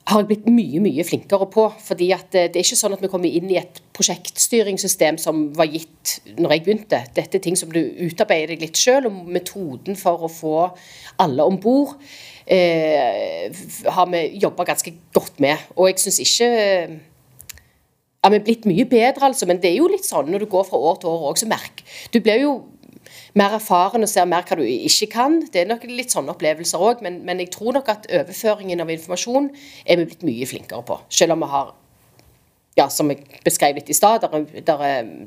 [0.05, 1.65] har jeg blitt mye mye flinkere på.
[1.81, 5.65] fordi at Det er ikke sånn at vi kommer inn i et prosjektstyringssystem som var
[5.65, 7.01] gitt når jeg begynte.
[7.15, 10.55] Dette er ting som du utarbeider deg litt sjøl, og metoden for å få
[11.17, 11.97] alle om bord
[12.45, 13.49] eh,
[13.97, 15.57] har vi jobba ganske godt med.
[15.75, 16.49] Og jeg syns ikke
[18.25, 20.49] ja, Vi er blitt mye bedre, altså, men det er jo litt sånn når du
[20.49, 22.55] går fra år til år òg, så merk Du blir jo
[23.35, 25.39] mer erfaren og ser mer hva du ikke kan.
[25.51, 28.93] Det er nok litt sånne opplevelser òg, men, men, jeg tror nok at overføringen av
[28.93, 29.49] informasjon
[29.85, 30.99] er vi blitt mye flinkere på.
[31.11, 31.73] Selv om vi har
[32.75, 34.81] ja, som jeg beskrev litt i stad, der, der,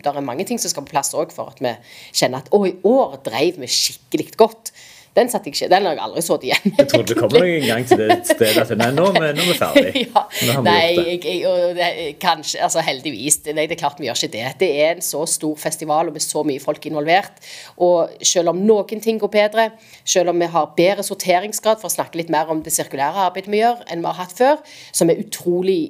[0.05, 1.73] der, er mange ting som skal på plass òg for at vi
[2.13, 4.73] kjenner at å, i år dreiv vi skikkelig godt.
[5.19, 6.75] Den satt jeg ikke, den har jeg aldri sittet igjen.
[6.79, 10.05] Jeg trodde du kom en gang til det stedet at nei, nå, er vi ferdig.
[10.05, 10.23] ja,
[10.63, 11.89] nei, jeg, jeg, det,
[12.23, 13.41] kanskje, altså heldigvis.
[13.51, 14.47] Nei, det er klart vi gjør ikke det.
[14.63, 17.43] Det er en så stor festival og med så mye folk involvert.
[17.85, 19.69] Og selv om noen ting går bedre,
[20.07, 23.53] selv om vi har bedre sorteringsgrad, for å snakke litt mer om det sirkulære arbeidet
[23.53, 24.63] vi gjør, enn vi har hatt før,
[24.95, 25.81] som er utrolig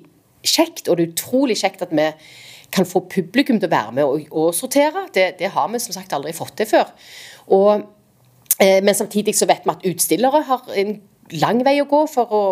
[0.46, 2.08] kjekt, og det er utrolig kjekt at vi
[2.74, 5.06] kan få publikum til å være med og, og sortere.
[5.14, 6.90] Det, det har vi som sagt aldri fått til før.
[7.54, 7.86] Og
[8.58, 10.96] men samtidig så vet vi at utstillere har en
[11.36, 12.42] lang vei å gå for å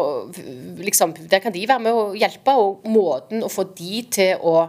[0.83, 4.69] liksom, Der kan de være med å hjelpe, og måten å få de til å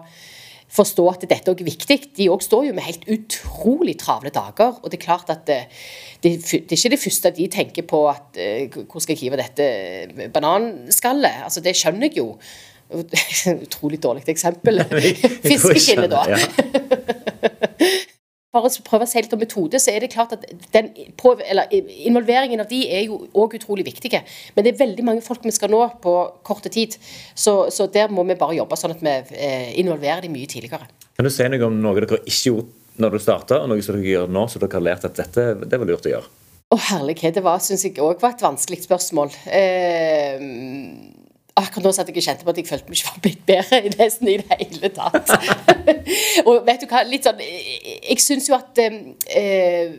[0.77, 1.97] forstå at dette er viktig.
[2.17, 4.79] De òg står jo med helt utrolig travle dager.
[4.81, 5.61] Og det er klart at det,
[6.23, 9.39] det, det er ikke det første de tenker på at eh, Hvor skal jeg hive
[9.39, 11.43] dette bananskallet?
[11.47, 12.33] Altså, det skjønner jeg jo.
[13.67, 14.83] Utrolig dårlig eksempel.
[15.47, 16.76] Fiskeskinnet, da.
[18.63, 20.89] For å prøve å si litt om metode, så er det klart at den,
[22.09, 24.23] involveringen av de er jo òg utrolig viktige.
[24.55, 26.15] Men det er veldig mange folk vi skal nå på
[26.47, 26.97] korte tid.
[27.35, 30.89] Så, så der må vi bare jobbe sånn at vi eh, involverer de mye tidligere.
[31.17, 33.97] Kan du si noe om noe dere ikke gjorde når du starta, og noe som
[33.97, 36.33] dere gjør nå, så dere har lært at dette det var lurt å gjøre?
[36.67, 39.31] Å herlighet, det var, syns jeg òg var et vanskelig spørsmål.
[39.55, 40.41] Eh,
[41.57, 43.79] akkurat nå satt jeg og kjente på at jeg følte meg ikke var blitt bedre
[43.81, 45.33] i nesten i det hele tatt.
[46.47, 49.97] og vet du hva, litt sånn Jeg syns jo at eh,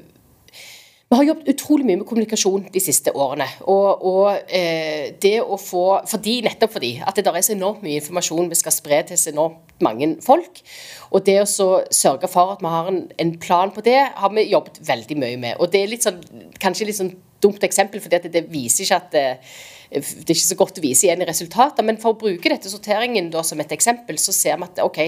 [1.08, 3.46] vi har jobbet utrolig mye med kommunikasjon de siste årene.
[3.72, 7.80] Og, og eh, det å få fordi, Nettopp fordi at det der er så enormt
[7.80, 10.60] mye informasjon vi skal spre til så enormt mange folk.
[11.08, 14.50] Og det å sørge for at vi har en, en, plan på det, har vi
[14.50, 15.56] jobbet veldig mye med.
[15.56, 16.20] Og det er litt sånn,
[16.60, 19.26] kanskje litt sånn dumt eksempel, for det, det viser ikke at det,
[19.90, 22.68] det er ikke så godt å vise igjen i resultater, men for å bruke dette
[22.68, 25.00] sorteringen da, som et eksempel, så ser vi at ok,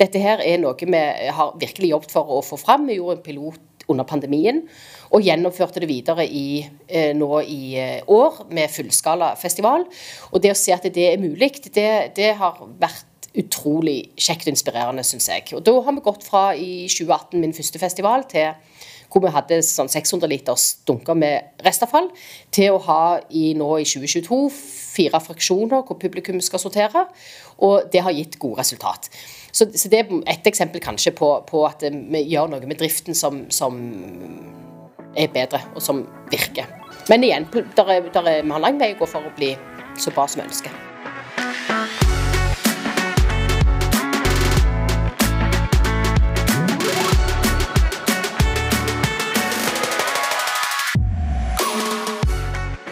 [0.00, 1.04] dette her er noe vi
[1.38, 2.88] har virkelig jobbet for å få fram.
[2.90, 4.62] Vi gjorde en pilot under pandemien
[5.14, 9.84] og gjennomførte det videre i, eh, nå i eh, år med fullskala festival.
[10.32, 13.06] Og det å se at det er mulig, det, det har vært
[13.38, 15.48] utrolig kjekt og inspirerende, syns jeg.
[15.56, 18.52] Og da har vi gått fra i 2018, min første festival, til
[19.14, 22.08] hvor vi hadde sånn 600 liters dunker med restavfall,
[22.54, 27.04] til å ha i, nå i 2022 fire fraksjoner hvor publikum skal sortere.
[27.62, 29.10] Og det har gitt gode resultat.
[29.54, 33.14] Så, så det er et eksempel kanskje på, på, at vi gjør noe med driften
[33.14, 33.78] som, som
[35.14, 36.66] er bedre, og som virker.
[37.10, 38.10] Men igjen, der er, vi
[38.50, 39.54] har lang vei å gå for å bli
[39.94, 40.93] så bra som vi ønsker.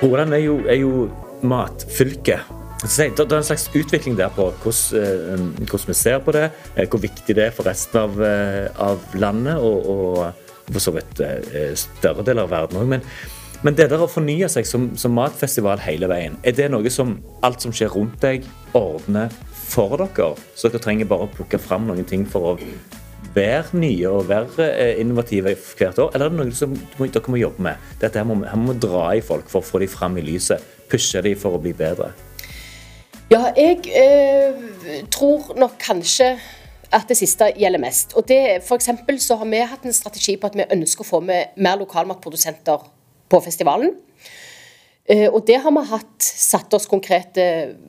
[0.03, 1.07] Rogaland er jo, er jo
[1.47, 2.41] matfylke.
[2.83, 6.89] Det er en slags utvikling der på hvordan, eh, hvordan, vi ser på det, eh,
[6.89, 10.33] hvor viktig det er for resten av, eh, av landet og, og,
[10.73, 11.21] for så vidt
[11.79, 12.89] større deler av verden òg.
[12.89, 13.05] Men,
[13.63, 17.21] men, det der å fornye seg som, som, matfestival hele veien, er det noe som
[17.43, 20.33] alt som skjer rundt deg, ordner for dere?
[20.57, 22.59] Så dere trenger bare å plukke fram noen ting for å
[23.35, 27.41] være nye og være eh, innovative hvert år, eller er det noe som dere må
[27.41, 27.93] jobbe med?
[28.01, 30.63] Dette her må, her må dra i folk for å få dem fram i lyset,
[30.91, 32.13] pushe dem for å bli bedre?
[33.33, 36.35] Ja, jeg eh, tror nok kanskje
[36.93, 38.13] at det siste gjelder mest.
[38.19, 41.21] Og det, for så har vi hatt en strategi på at vi ønsker å få
[41.25, 42.85] med mer lokalmatprodusenter
[43.33, 43.95] på festivalen.
[45.09, 47.47] Eh, og det har vi hatt satt oss konkrete,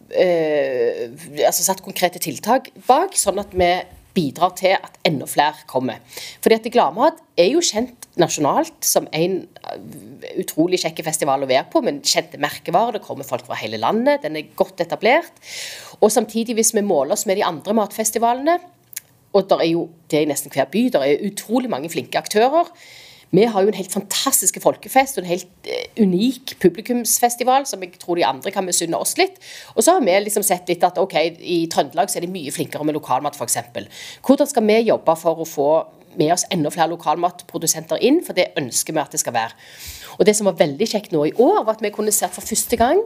[0.10, 1.12] eh,
[1.46, 3.70] altså satt konkrete tiltak bak, sånn at vi
[4.14, 6.02] bidrar til at enda flere kommer.
[6.44, 9.78] Fordi at Gladmat er jo kjent nasjonalt som en uh,
[10.42, 13.00] utrolig kjekk festival å være på, men kjente merkevarer.
[13.00, 15.42] Det kommer folk fra hele landet, den er godt etablert.
[16.00, 18.60] Og samtidig, hvis vi måler oss med de andre matfestivalene,
[19.34, 22.70] og det er jo det i nesten hver by, det er utrolig mange flinke aktører,
[23.34, 27.98] vi har jo en helt fantastisk folkefest og en helt uh, unik publikumsfestival som jeg
[28.02, 29.40] tror de andre kan misunne oss litt.
[29.74, 32.54] Og så har vi liksom sett litt at ok, i Trøndelag så er de mye
[32.54, 33.58] flinkere med lokalmat f.eks.
[34.22, 35.70] Hvordan skal vi jobbe for å få
[36.18, 39.58] med oss enda flere lokalmatprodusenter inn, for det ønsker vi at det skal være.
[40.20, 42.46] Og Det som var veldig kjekt nå i år, var at vi kunne se for
[42.46, 43.02] første gang,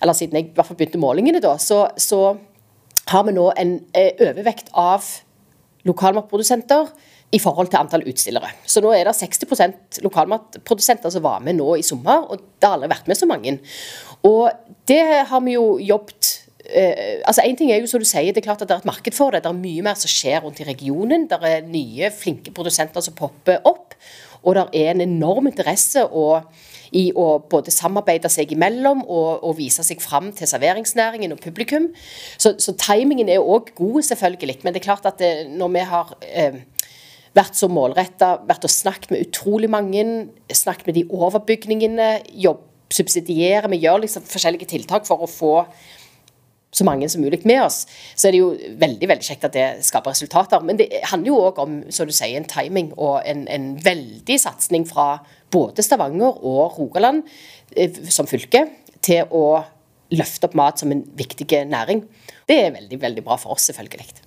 [0.00, 2.36] eller siden jeg i hvert fall begynte målingene, da, så, så
[3.10, 5.04] har vi nå en eh, overvekt av
[5.86, 6.90] lokalmatprodusenter
[7.34, 8.52] i forhold til antall utstillere.
[8.68, 12.76] Så nå er det 60% lokalmatprodusenter som var med nå i sommer, og det har
[12.76, 13.56] aldri vært med så mange.
[14.26, 14.50] Og
[14.88, 16.30] det har vi jo jobbet
[16.70, 18.84] eh, altså en ting er jo som du sier, det er klart at det er
[18.84, 19.42] et marked for det.
[19.42, 21.26] Det er mye mer som skjer rundt i regionen.
[21.30, 23.98] Det er nye, flinke produsenter som popper opp.
[24.46, 26.26] Og det er en enorm interesse å,
[26.94, 31.90] i å både samarbeide seg imellom og, og, vise seg fram til serveringsnæringen og publikum.
[32.38, 34.60] Så, så timingen er òg god, selvfølgelig.
[34.62, 36.62] Men det er klart at det, når vi har eh,
[37.36, 40.06] vært så målretta, vært og snakket med utrolig mange,
[40.52, 42.08] snakket med de overbygningene,
[42.46, 43.70] jobb, subsidiere.
[43.72, 45.54] Vi gjør liksom forskjellige tiltak for å få
[46.76, 47.84] så mange som mulig med oss.
[48.14, 50.64] Så er det jo veldig veldig kjekt at det skaper resultater.
[50.66, 54.38] Men det handler jo òg om som du sier, en timing og en, en veldig
[54.42, 55.16] satsing fra
[55.52, 57.24] både Stavanger og Rogaland
[57.76, 58.66] eh, som fylke
[59.04, 59.46] til å
[60.14, 62.04] løfte opp mat som en viktig næring.
[62.46, 64.25] Det er veldig, veldig bra for oss, selvfølgelig.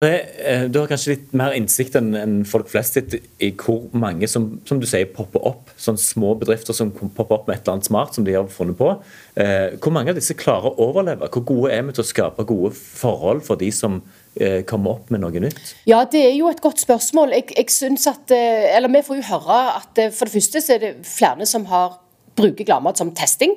[0.00, 4.78] Eh, du har kanskje litt mer innsikt enn folk flest i hvor mange som, som
[4.78, 5.72] du sier, popper opp.
[5.74, 8.78] Sånne små bedrifter som popper opp med et eller annet smart som de har funnet
[8.78, 8.92] på.
[9.34, 11.26] Eh, hvor mange av disse klarer å overleve?
[11.34, 13.98] Hvor gode er vi til å skape gode forhold for de som
[14.38, 15.74] eh, kommer opp med noe nytt?
[15.90, 17.34] Ja, Det er jo et godt spørsmål.
[17.34, 20.84] Jeg, jeg synes at, eller Vi får jo høre at for det første så er
[20.84, 21.98] det flere som har
[22.38, 23.56] bruker gladmat som testing.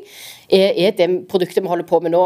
[0.50, 2.24] Er, er, det produktet vi holder på med nå,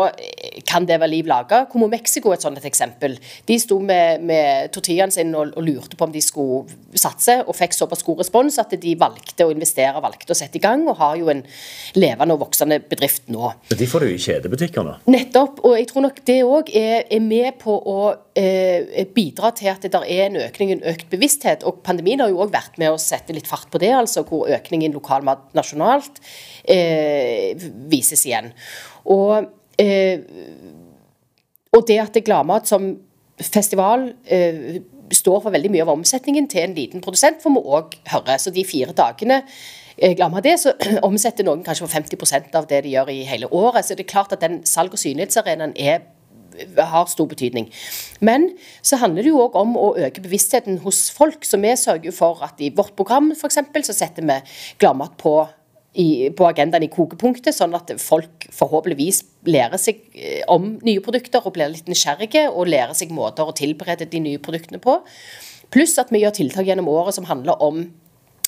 [0.67, 1.65] kan det være liv laga?
[1.71, 3.17] Como Mexico er et sånt et eksempel.
[3.47, 7.57] De sto med, med tortillaen sin og, og, lurte på om de skulle satse, og
[7.57, 10.99] fikk såpass god respons at de valgte å investere, valgte å sette i gang, og
[11.01, 11.43] har jo en
[11.97, 13.51] levende og voksende bedrift nå.
[13.71, 14.95] Men De får du i kjedebutikker nå?
[15.11, 15.63] Nettopp.
[15.65, 17.99] Og jeg tror nok det òg er, er, med på å
[18.37, 21.65] eh, bidra til at det der er en økning, en økt bevissthet.
[21.67, 24.49] Og pandemien har jo òg vært med å sette litt fart på det, altså hvor
[24.51, 26.21] økningen lokalmat nasjonalt
[26.63, 27.55] eh,
[27.91, 28.53] vises igjen.
[29.05, 29.51] Og,
[31.75, 32.93] og det at Gladmat som
[33.41, 34.81] festival eh,
[35.13, 38.37] står for veldig mye av omsetningen til en liten produsent, får vi òg høre.
[38.39, 39.41] Så de fire dagene
[39.97, 40.75] eh, Glemmer det, så
[41.09, 43.85] omsetter noen kanskje for 50% av det de gjør i hele året.
[43.85, 45.75] Så det er klart at den salg- og synlighetsarenaen
[46.79, 47.67] har stor betydning.
[48.23, 48.53] Men
[48.85, 51.43] så handler det jo òg om å øke bevisstheten hos folk.
[51.43, 54.39] Så vi sørger for at i vårt program eksempel, så setter vi
[54.79, 55.41] gladmat på
[55.95, 61.45] i, på agendaen i kokepunktet, sånn at folk forhåpentligvis lærer seg eh, om nye produkter
[61.45, 64.99] og blir litt nysgjerrige og lærer seg måter å tilberede de nye produktene på.
[65.73, 67.85] Pluss at vi gjør tiltak gjennom året som handler om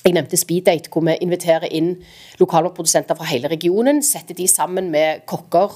[0.04, 1.96] jeg nevnte Speeddate, hvor vi inviterer inn
[2.40, 3.98] lokalprodusenter fra hele regionen.
[4.06, 5.74] Setter de sammen med kokker,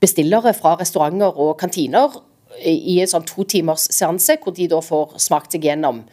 [0.00, 2.14] bestillere fra restauranter og kantiner
[2.62, 6.04] i en sånn to timers seanse, hvor de da får smakt seg gjennom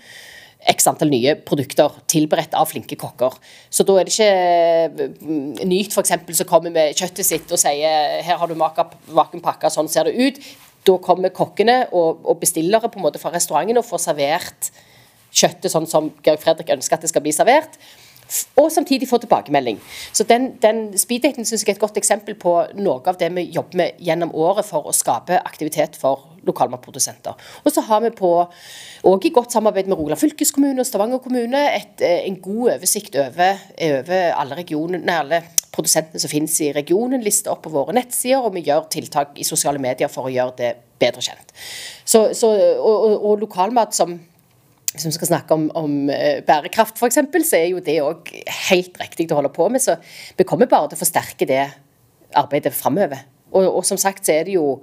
[0.70, 3.38] x antall nye produkter tilberedt av flinke kokker.
[3.74, 6.14] Så da er det ikke Nyt f.eks.
[6.38, 10.40] som kommer med kjøttet sitt og sier her har du vakuumpakka, sånn ser det ut.
[10.88, 14.72] Da kommer kokkene og, og bestillere på en måte fra restauranten og får servert
[15.32, 17.78] kjøttet sånn som Georg Fredrik ønsker at det skal bli servert
[18.56, 19.80] og samtidig få tilbakemelding.
[20.14, 23.50] Så den, den speeddaten synes jeg er et godt eksempel på noe av det vi
[23.52, 27.38] jobber med gjennom året for å skape aktivitet for lokalmatprodusenter.
[27.64, 28.32] Og så har vi på,
[29.08, 33.16] òg i godt samarbeid med Rogaland fylkeskommune og Stavanger kommune, et, eh, en god oversikt
[33.16, 38.42] over, over alle, regionene, alle produsentene som finnes i regionen, lister opp på våre nettsider,
[38.42, 41.56] og vi gjør tiltak i sosiale medier for å gjøre det bedre kjent.
[42.06, 44.20] Så, så, og, og, og lokalmat som
[44.92, 48.28] hvis vi skal snakke om, om uh, bærekraft f.eks., så er jo det òg
[48.68, 49.80] helt riktig å holde på med.
[49.80, 49.96] Så
[50.36, 51.64] vi kommer bare til å forsterke det
[52.36, 53.24] arbeidet framover.
[53.52, 54.82] Og, og, som sagt så er det jo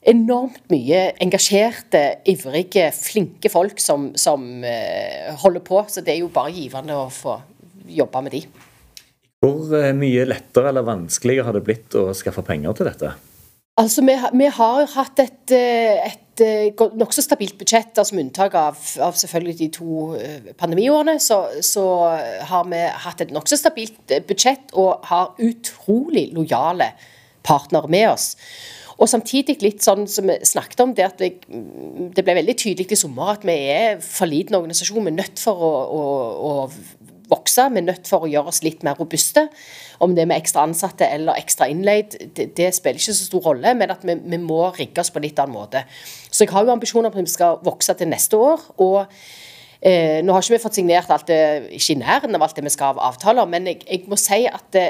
[0.00, 5.82] enormt mye engasjerte, ivrige, flinke folk som, som uh, holder på.
[5.88, 7.36] Så det er jo bare givende å få
[7.90, 8.44] jobbe med de.
[9.40, 13.12] Hvor eh, mye lettere eller vanskeligere har det blitt å skaffe penger til dette?
[13.80, 18.54] Altså, vi, vi har hatt et, et et eh, nokså stabilt budsjett, altså med unntak
[18.58, 21.84] av, av, selvfølgelig de to eh, pandemiårene, så, så
[22.48, 26.92] har vi hatt et nokså stabilt eh, budsjett og har utrolig lojale
[27.46, 28.34] partnere med oss.
[29.00, 32.90] Og samtidig litt sånn som vi snakket om, det at det, det ble veldig tydelig
[32.92, 35.06] i sommer at vi er for liten organisasjon.
[35.06, 36.02] Vi er nødt for å, å,
[36.50, 37.64] å vokse.
[37.72, 39.46] Vi er nødt for å gjøre oss litt mer robuste.
[40.04, 43.46] Om det er med ekstra ansatte eller ekstra innleid, det, det spiller ikke så stor
[43.50, 45.86] rolle, men at vi, vi, må rigge oss på litt annen måte.
[46.28, 48.68] Så jeg har jo ambisjoner om at vi skal vokse til neste år.
[48.84, 49.00] og
[49.80, 51.40] eh, Nå har ikke vi fått signert alt det,
[51.80, 54.44] ikke i nærheten av alt det vi skal ha avtaler, men jeg, jeg må si
[54.50, 54.88] at det,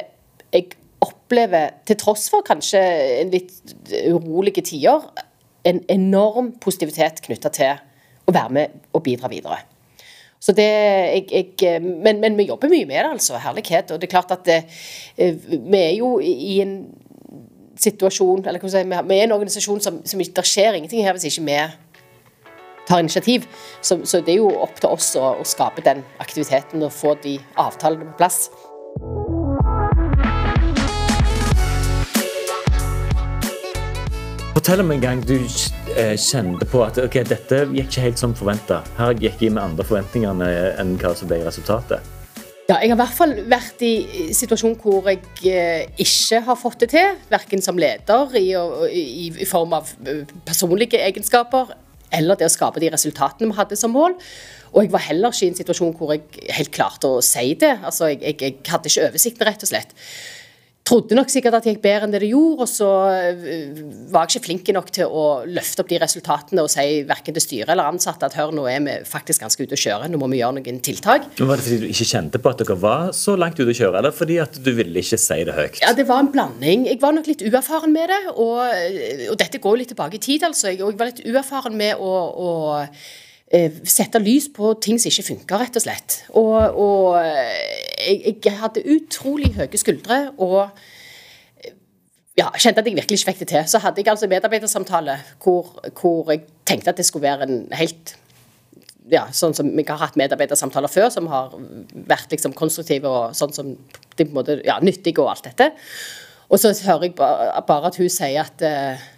[0.50, 0.72] jeg
[1.04, 2.80] opplever, til tross for kanskje
[3.20, 3.74] en litt
[4.10, 5.06] urolige tider,
[5.64, 7.80] en enorm positivitet knytta til
[8.28, 9.60] å være med og bidra videre.
[10.40, 11.26] Så det, jeg,
[11.60, 13.36] jeg, men, men, vi jobber mye med det, altså.
[13.36, 13.90] Herlighet.
[13.92, 14.62] Og det er klart at det,
[15.20, 16.78] eh, vi er jo i en
[17.80, 21.44] situasjon eller si, Vi er en organisasjon som, som Det skjer ingenting her hvis ikke
[21.44, 21.58] vi
[22.88, 23.44] tar initiativ.
[23.82, 27.14] Så, så, det er jo opp til oss å, å skape den aktiviteten og få
[27.22, 28.48] de avtalene på plass.
[34.70, 35.32] Fortell om en gang du
[35.98, 38.76] eh, kjente på at okay, dette gikk ikke helt som forventa.
[39.00, 40.44] Her gikk jeg med andre forventninger
[40.78, 42.06] enn hva som ble resultatet.
[42.68, 46.84] Ja, jeg har i hvert fall vært i situasjon hvor jeg eh, ikke har fått
[46.84, 47.18] det til.
[47.34, 48.46] Verken som leder i,
[48.94, 51.74] i, i, form av eh, personlige egenskaper
[52.14, 54.14] eller det å skape de resultatene vi hadde som mål.
[54.70, 57.80] Og jeg var heller ikke i en situasjon hvor jeg helt klarte å si det.
[57.82, 59.98] Altså, jeg, jeg, jeg hadde ikke oversikten, rett og slett
[60.86, 64.26] trodde nok sikkert at det gikk bedre enn det det gjorde, og så eh, var
[64.26, 67.72] jeg ikke flink nok til å løfte opp de resultatene og si verken til styret
[67.74, 70.40] eller ansatte at hør, nå er vi faktisk ganske ute å kjøre, nå må vi
[70.40, 71.28] gjøre noen tiltak.
[71.38, 73.78] Men Var det fordi du ikke kjente på at dere var så langt ute å
[73.82, 75.80] kjøre, eller fordi at du ville ikke si det høyt?
[75.84, 76.86] Ja, det var en blanding.
[76.90, 78.60] Jeg var nok litt uerfaren med det, og,
[79.30, 80.72] og dette går jo litt tilbake i tid, altså.
[80.72, 82.50] Jeg, jeg var litt uerfaren med å, å
[83.50, 86.20] sette lys på ting som ikke funker, rett og slett.
[86.38, 90.70] Og, og jeg, jeg, hadde utrolig høye skuldre og
[92.38, 93.68] ja, kjente at jeg virkelig ikke fikk det til.
[93.72, 98.14] Så hadde jeg altså medarbeidersamtale hvor, hvor jeg tenkte at det skulle være en helt
[99.10, 101.54] ja, sånn som jeg har hatt medarbeidersamtaler før, som har
[102.08, 105.72] vært liksom konstruktive og sånn som de på en måte, ja, nyttige og alt dette.
[106.50, 109.08] Og så hører jeg bare, bare at hun sier at uh,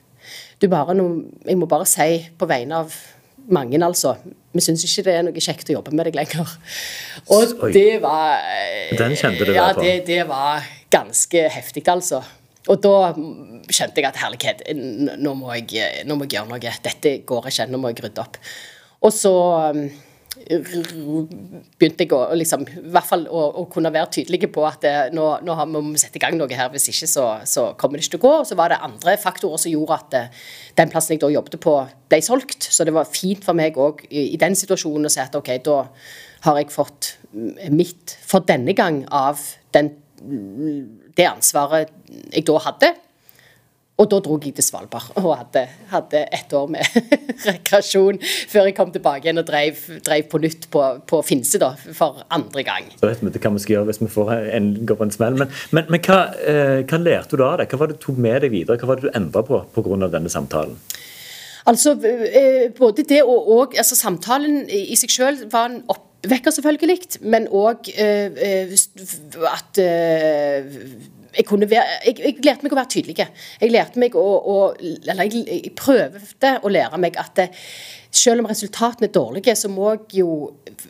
[0.63, 2.97] du bare no, Jeg må bare si på vegne av
[3.49, 4.15] mange, altså.
[4.53, 6.53] Vi syns ikke det er noe kjekt å jobbe med deg lenger.
[7.33, 7.73] Og Oi.
[7.75, 8.43] det var
[8.99, 9.83] Den kjente du ja, på?
[9.83, 12.23] Ja, det, det, var ganske heftig, altså.
[12.71, 13.13] Og da
[13.73, 14.63] kjente jeg at herlighet,
[15.19, 16.77] nå må jeg, nå må jeg gjøre noe.
[16.85, 18.39] Dette går ikke, nå må jeg rydde opp.
[19.03, 19.35] Og så
[20.49, 24.95] begynte jeg å, liksom, i hvert fall å, å kunne være tydelig på at det,
[25.17, 27.99] nå, nå har, må vi sette i gang noe her, hvis ikke så, så, kommer
[27.99, 28.33] det ikke til å gå.
[28.43, 30.43] Og så var det andre faktorer som gjorde at det, eh,
[30.81, 31.77] den plassen jeg da jobbet på,
[32.13, 32.69] ble solgt.
[32.69, 35.55] Så det var fint for meg òg i, i, den situasjonen å si at ok,
[35.67, 35.79] da
[36.49, 37.15] har jeg fått
[37.73, 39.41] mitt for denne gang av
[39.75, 39.95] den,
[41.17, 41.93] det ansvaret
[42.33, 42.95] jeg da hadde.
[44.01, 46.95] Og da dro jeg til Svalbard og hadde, hadde ett år med
[47.49, 51.75] rekreasjon før jeg kom tilbake igjen og drev, drev på nytt på, på Finse da,
[51.77, 52.89] for andre gang.
[52.97, 55.39] Så vet vi hva vi skal gjøre hvis vi får en, går på en smell.
[55.43, 57.69] Men, men, men hva, eh, hva, lærte du av det?
[57.69, 58.81] Hva var det du tok med deg videre?
[58.81, 60.09] Hva var det du endra på pga.
[60.09, 60.81] denne samtalen?
[61.69, 67.21] Altså, eh, både det og, og altså, Samtalen i seg selv var en oppvekker, selvfølgelig,
[67.23, 68.73] men òg eh, eh,
[69.53, 70.81] at eh,
[71.37, 73.27] jeg, kunne være, jeg, jeg, lærte meg å være tydelig.
[73.61, 77.49] Jeg lærte meg å, å Eller jeg, jeg, prøvde å lære meg at det,
[78.13, 80.33] selv om resultatene er dårlige, så må jeg jo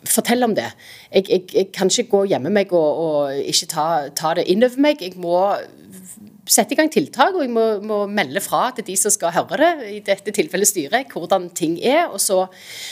[0.09, 0.67] fortelle om det.
[1.13, 5.03] Jeg, kan ikke gå hjemme meg og, og ikke ta, ta det inn over meg.
[5.03, 5.39] Jeg må
[6.49, 9.59] sette i gang tiltak, og jeg må, må, melde fra til de som skal høre
[9.61, 12.09] det, i dette tilfellet styret, hvordan ting er.
[12.11, 12.43] Og så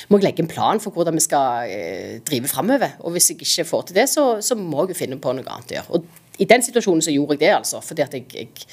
[0.10, 2.96] må jeg legge en plan for hvordan vi skal eh, drive framover.
[3.04, 5.74] Og hvis jeg ikke får til det, så, så, må jeg finne på noe annet
[5.74, 6.00] å gjøre.
[6.00, 7.82] Og i den situasjonen så gjorde jeg det, altså.
[7.86, 8.72] Fordi at jeg, jeg,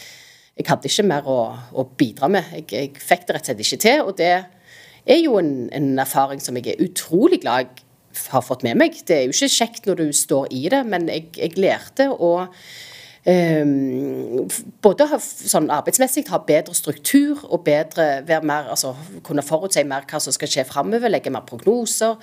[0.57, 1.41] jeg hadde ikke mer å,
[1.73, 2.49] å bidra med.
[2.57, 4.05] Jeg, jeg, fikk det rett og slett ikke til.
[4.07, 4.33] Og det
[5.09, 8.97] er jo en, en erfaring som jeg er utrolig glad jeg har fått med meg.
[9.07, 12.37] Det er jo ikke kjekt når du står i det, men jeg, lærte å
[13.29, 14.47] Um,
[14.81, 18.95] både ha, sånn arbeidsmessig ha bedre struktur og bedre, mer, altså,
[19.27, 22.15] kunne forutse mer hva som skal skje framover, legge mer prognoser.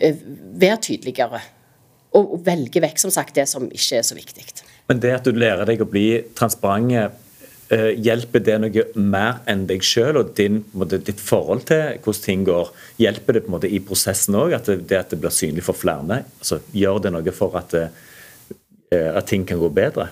[0.00, 0.24] Uh,
[0.58, 1.42] være tydeligere.
[2.10, 4.48] Og, og, velge vekk som sagt, det som ikke er så viktig.
[4.90, 7.14] Men det at du lærer deg å bli transparent,
[7.70, 12.24] uh, hjelper det noe mer enn deg sjøl og din, måte, ditt forhold til hvordan
[12.26, 12.72] ting går?
[12.98, 15.62] Hjelper det på en måte i prosessen òg, at det, det, at det blir synlig
[15.68, 16.24] for flere?
[16.42, 20.10] Altså, gjør det noe for at, uh, at ting kan gå bedre?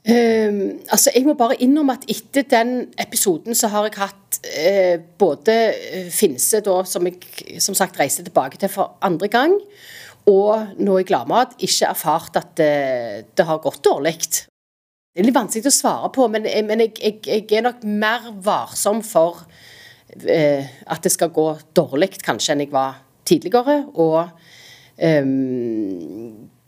[0.00, 4.96] Um, altså, Jeg må bare innrømme at etter den episoden så har jeg hatt uh,
[5.20, 9.58] både eh, Finse, da, som jeg som sagt reiser tilbake til for andre gang,
[10.30, 12.72] og nå i Gladmat ikke erfart at det,
[13.36, 14.16] det har gått dårlig.
[15.10, 18.30] Det er litt vanskelig å svare på, men, men jeg, jeg, jeg, er nok mer
[18.44, 19.42] varsom for
[20.22, 23.82] eh, at det skal gå dårlig kanskje enn jeg var tidligere.
[23.98, 24.22] og
[24.96, 25.26] eh,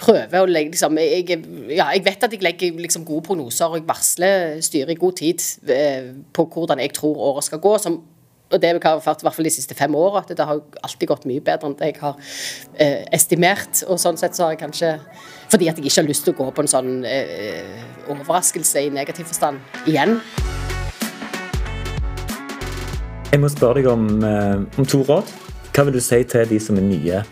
[0.02, 1.38] prøver å legge liksom, jeg,
[1.70, 5.18] ja, jeg, vet at jeg legger liksom, gode prognoser, og jeg varsler styret i god
[5.20, 7.76] tid eh, på hvordan jeg tror året skal gå.
[7.82, 8.00] Som,
[8.52, 10.22] og det har vært i hvert fall de siste fem åra.
[10.28, 12.18] Det har alltid gått mye bedre enn det jeg har
[12.76, 13.82] eh, estimert.
[13.88, 14.96] Og sånn sett så har jeg kanskje
[15.52, 17.82] Fordi at jeg ikke har lyst til å gå på en sånn eh,
[18.12, 20.16] overraskelse i negativ forstand igjen.
[23.32, 25.28] Jeg må spørre deg om, eh, om to råd.
[25.72, 27.22] Hva vil du si til de som er nye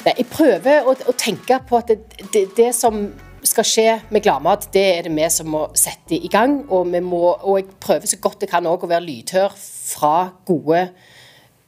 [0.00, 1.98] jeg prøver å, å tenke på at det,
[2.32, 3.02] det, det, som
[3.46, 6.60] skal skje med Gladmat, det er det vi som må sette i gang.
[6.68, 10.14] Og, må, og jeg prøver så godt jeg kan å være lydhør fra
[10.48, 10.88] gode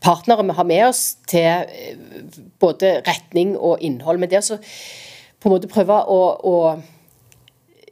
[0.03, 4.18] partnere vi har med oss, til eh, både retning og innhold.
[4.18, 6.57] Men det å på en måte prøve å, å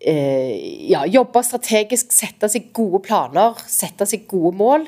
[0.00, 0.54] eh,
[0.90, 4.86] ja, jobbe strategisk, sette seg gode planer, sette seg gode mål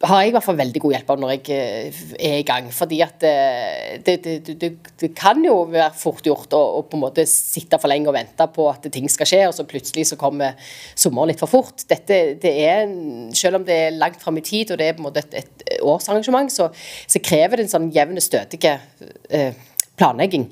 [0.00, 2.70] har jeg i hvert fall veldig god hjelp av når jeg eh, er i gang.
[2.72, 4.70] fordi at eh, det, det, det,
[5.02, 8.16] det kan jo være fort gjort å, å, på en måte sitte for lenge og
[8.16, 10.56] vente på at ting skal skje, og så plutselig så kommer
[10.94, 11.84] sommeren litt for fort.
[11.90, 12.88] Dette, det er,
[13.36, 15.36] Selv om det er langt fram i tid og det er på en måte et,
[15.42, 16.70] et årsarrangement, så,
[17.04, 19.52] så, krever det en sånn jevn, stødig eh,
[20.00, 20.48] planlegging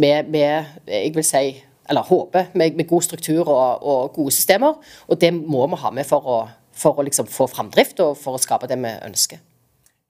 [0.00, 1.46] med, med, jeg vil si,
[1.86, 4.80] eller håper, med, med god struktur og, og gode systemer.
[5.06, 8.36] Og det må vi ha med for å for å liksom få framdrift og for
[8.36, 9.40] å skape det vi ønsker.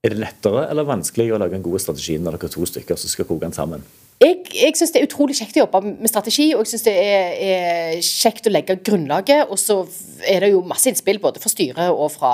[0.04, 2.98] Er det lettere eller vanskelig å lage en god strategi når dere er to stykker
[3.00, 3.86] som skal koke den sammen?
[4.16, 6.92] Jeg, jeg syns det er utrolig kjekt å jobbe med strategi, og jeg syns det
[6.96, 9.50] er, er, kjekt å legge grunnlaget.
[9.52, 9.76] Og så
[10.24, 12.30] er det jo masse innspill både fra styret og fra,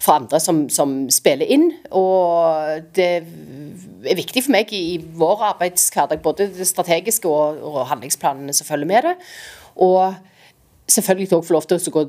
[0.00, 1.66] fra andre som, som, spiller inn.
[1.92, 7.82] Og det er viktig for meg i, i vår arbeidshverdag, både det strategiske og, og
[7.92, 9.14] handlingsplanene som følger med det.
[9.84, 10.16] Og
[10.88, 12.06] selvfølgelig òg få lov til å gå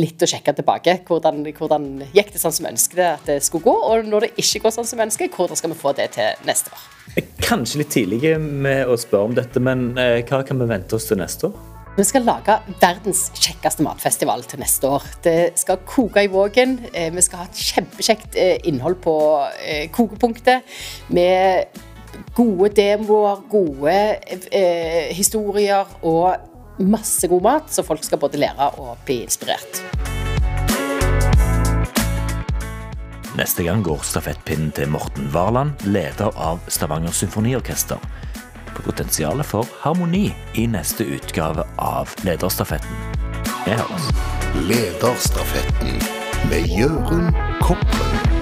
[0.00, 0.98] litt å sjekke tilbake.
[1.08, 3.74] Hvordan, hvordan gikk det sånn som ønsket at det skulle gå?
[3.74, 6.48] Og når det ikke går sånn som vi ønsker, hvordan skal vi få det til
[6.48, 6.86] neste år?
[7.42, 11.10] Kanskje litt tidlig med å spørre om dette, men eh, hva kan vi vente oss
[11.10, 11.68] til neste år?
[11.92, 15.04] Vi skal lage verdens kjekkeste matfestival til neste år.
[15.24, 16.78] Det skal koke i vågen.
[16.94, 19.16] Eh, vi skal ha et kjempekjekt eh, innhold på
[19.92, 20.64] kokepunktet.
[21.12, 21.68] Med
[22.34, 23.94] gode demoer, gode
[24.52, 29.82] eh, historier og masse god mat, så folk skal både lære og bli inspirert.
[33.36, 37.96] Neste gang går stafettpinnen til Morten Warland, leder av Stavanger Symfoniorkester.
[38.74, 40.26] På potensialet for harmoni
[40.60, 43.08] i neste utgave av Lederstafetten.
[43.64, 44.12] Vi høres.
[44.68, 45.96] Lederstafetten
[46.50, 47.32] med Jørund
[47.64, 48.41] Koppen.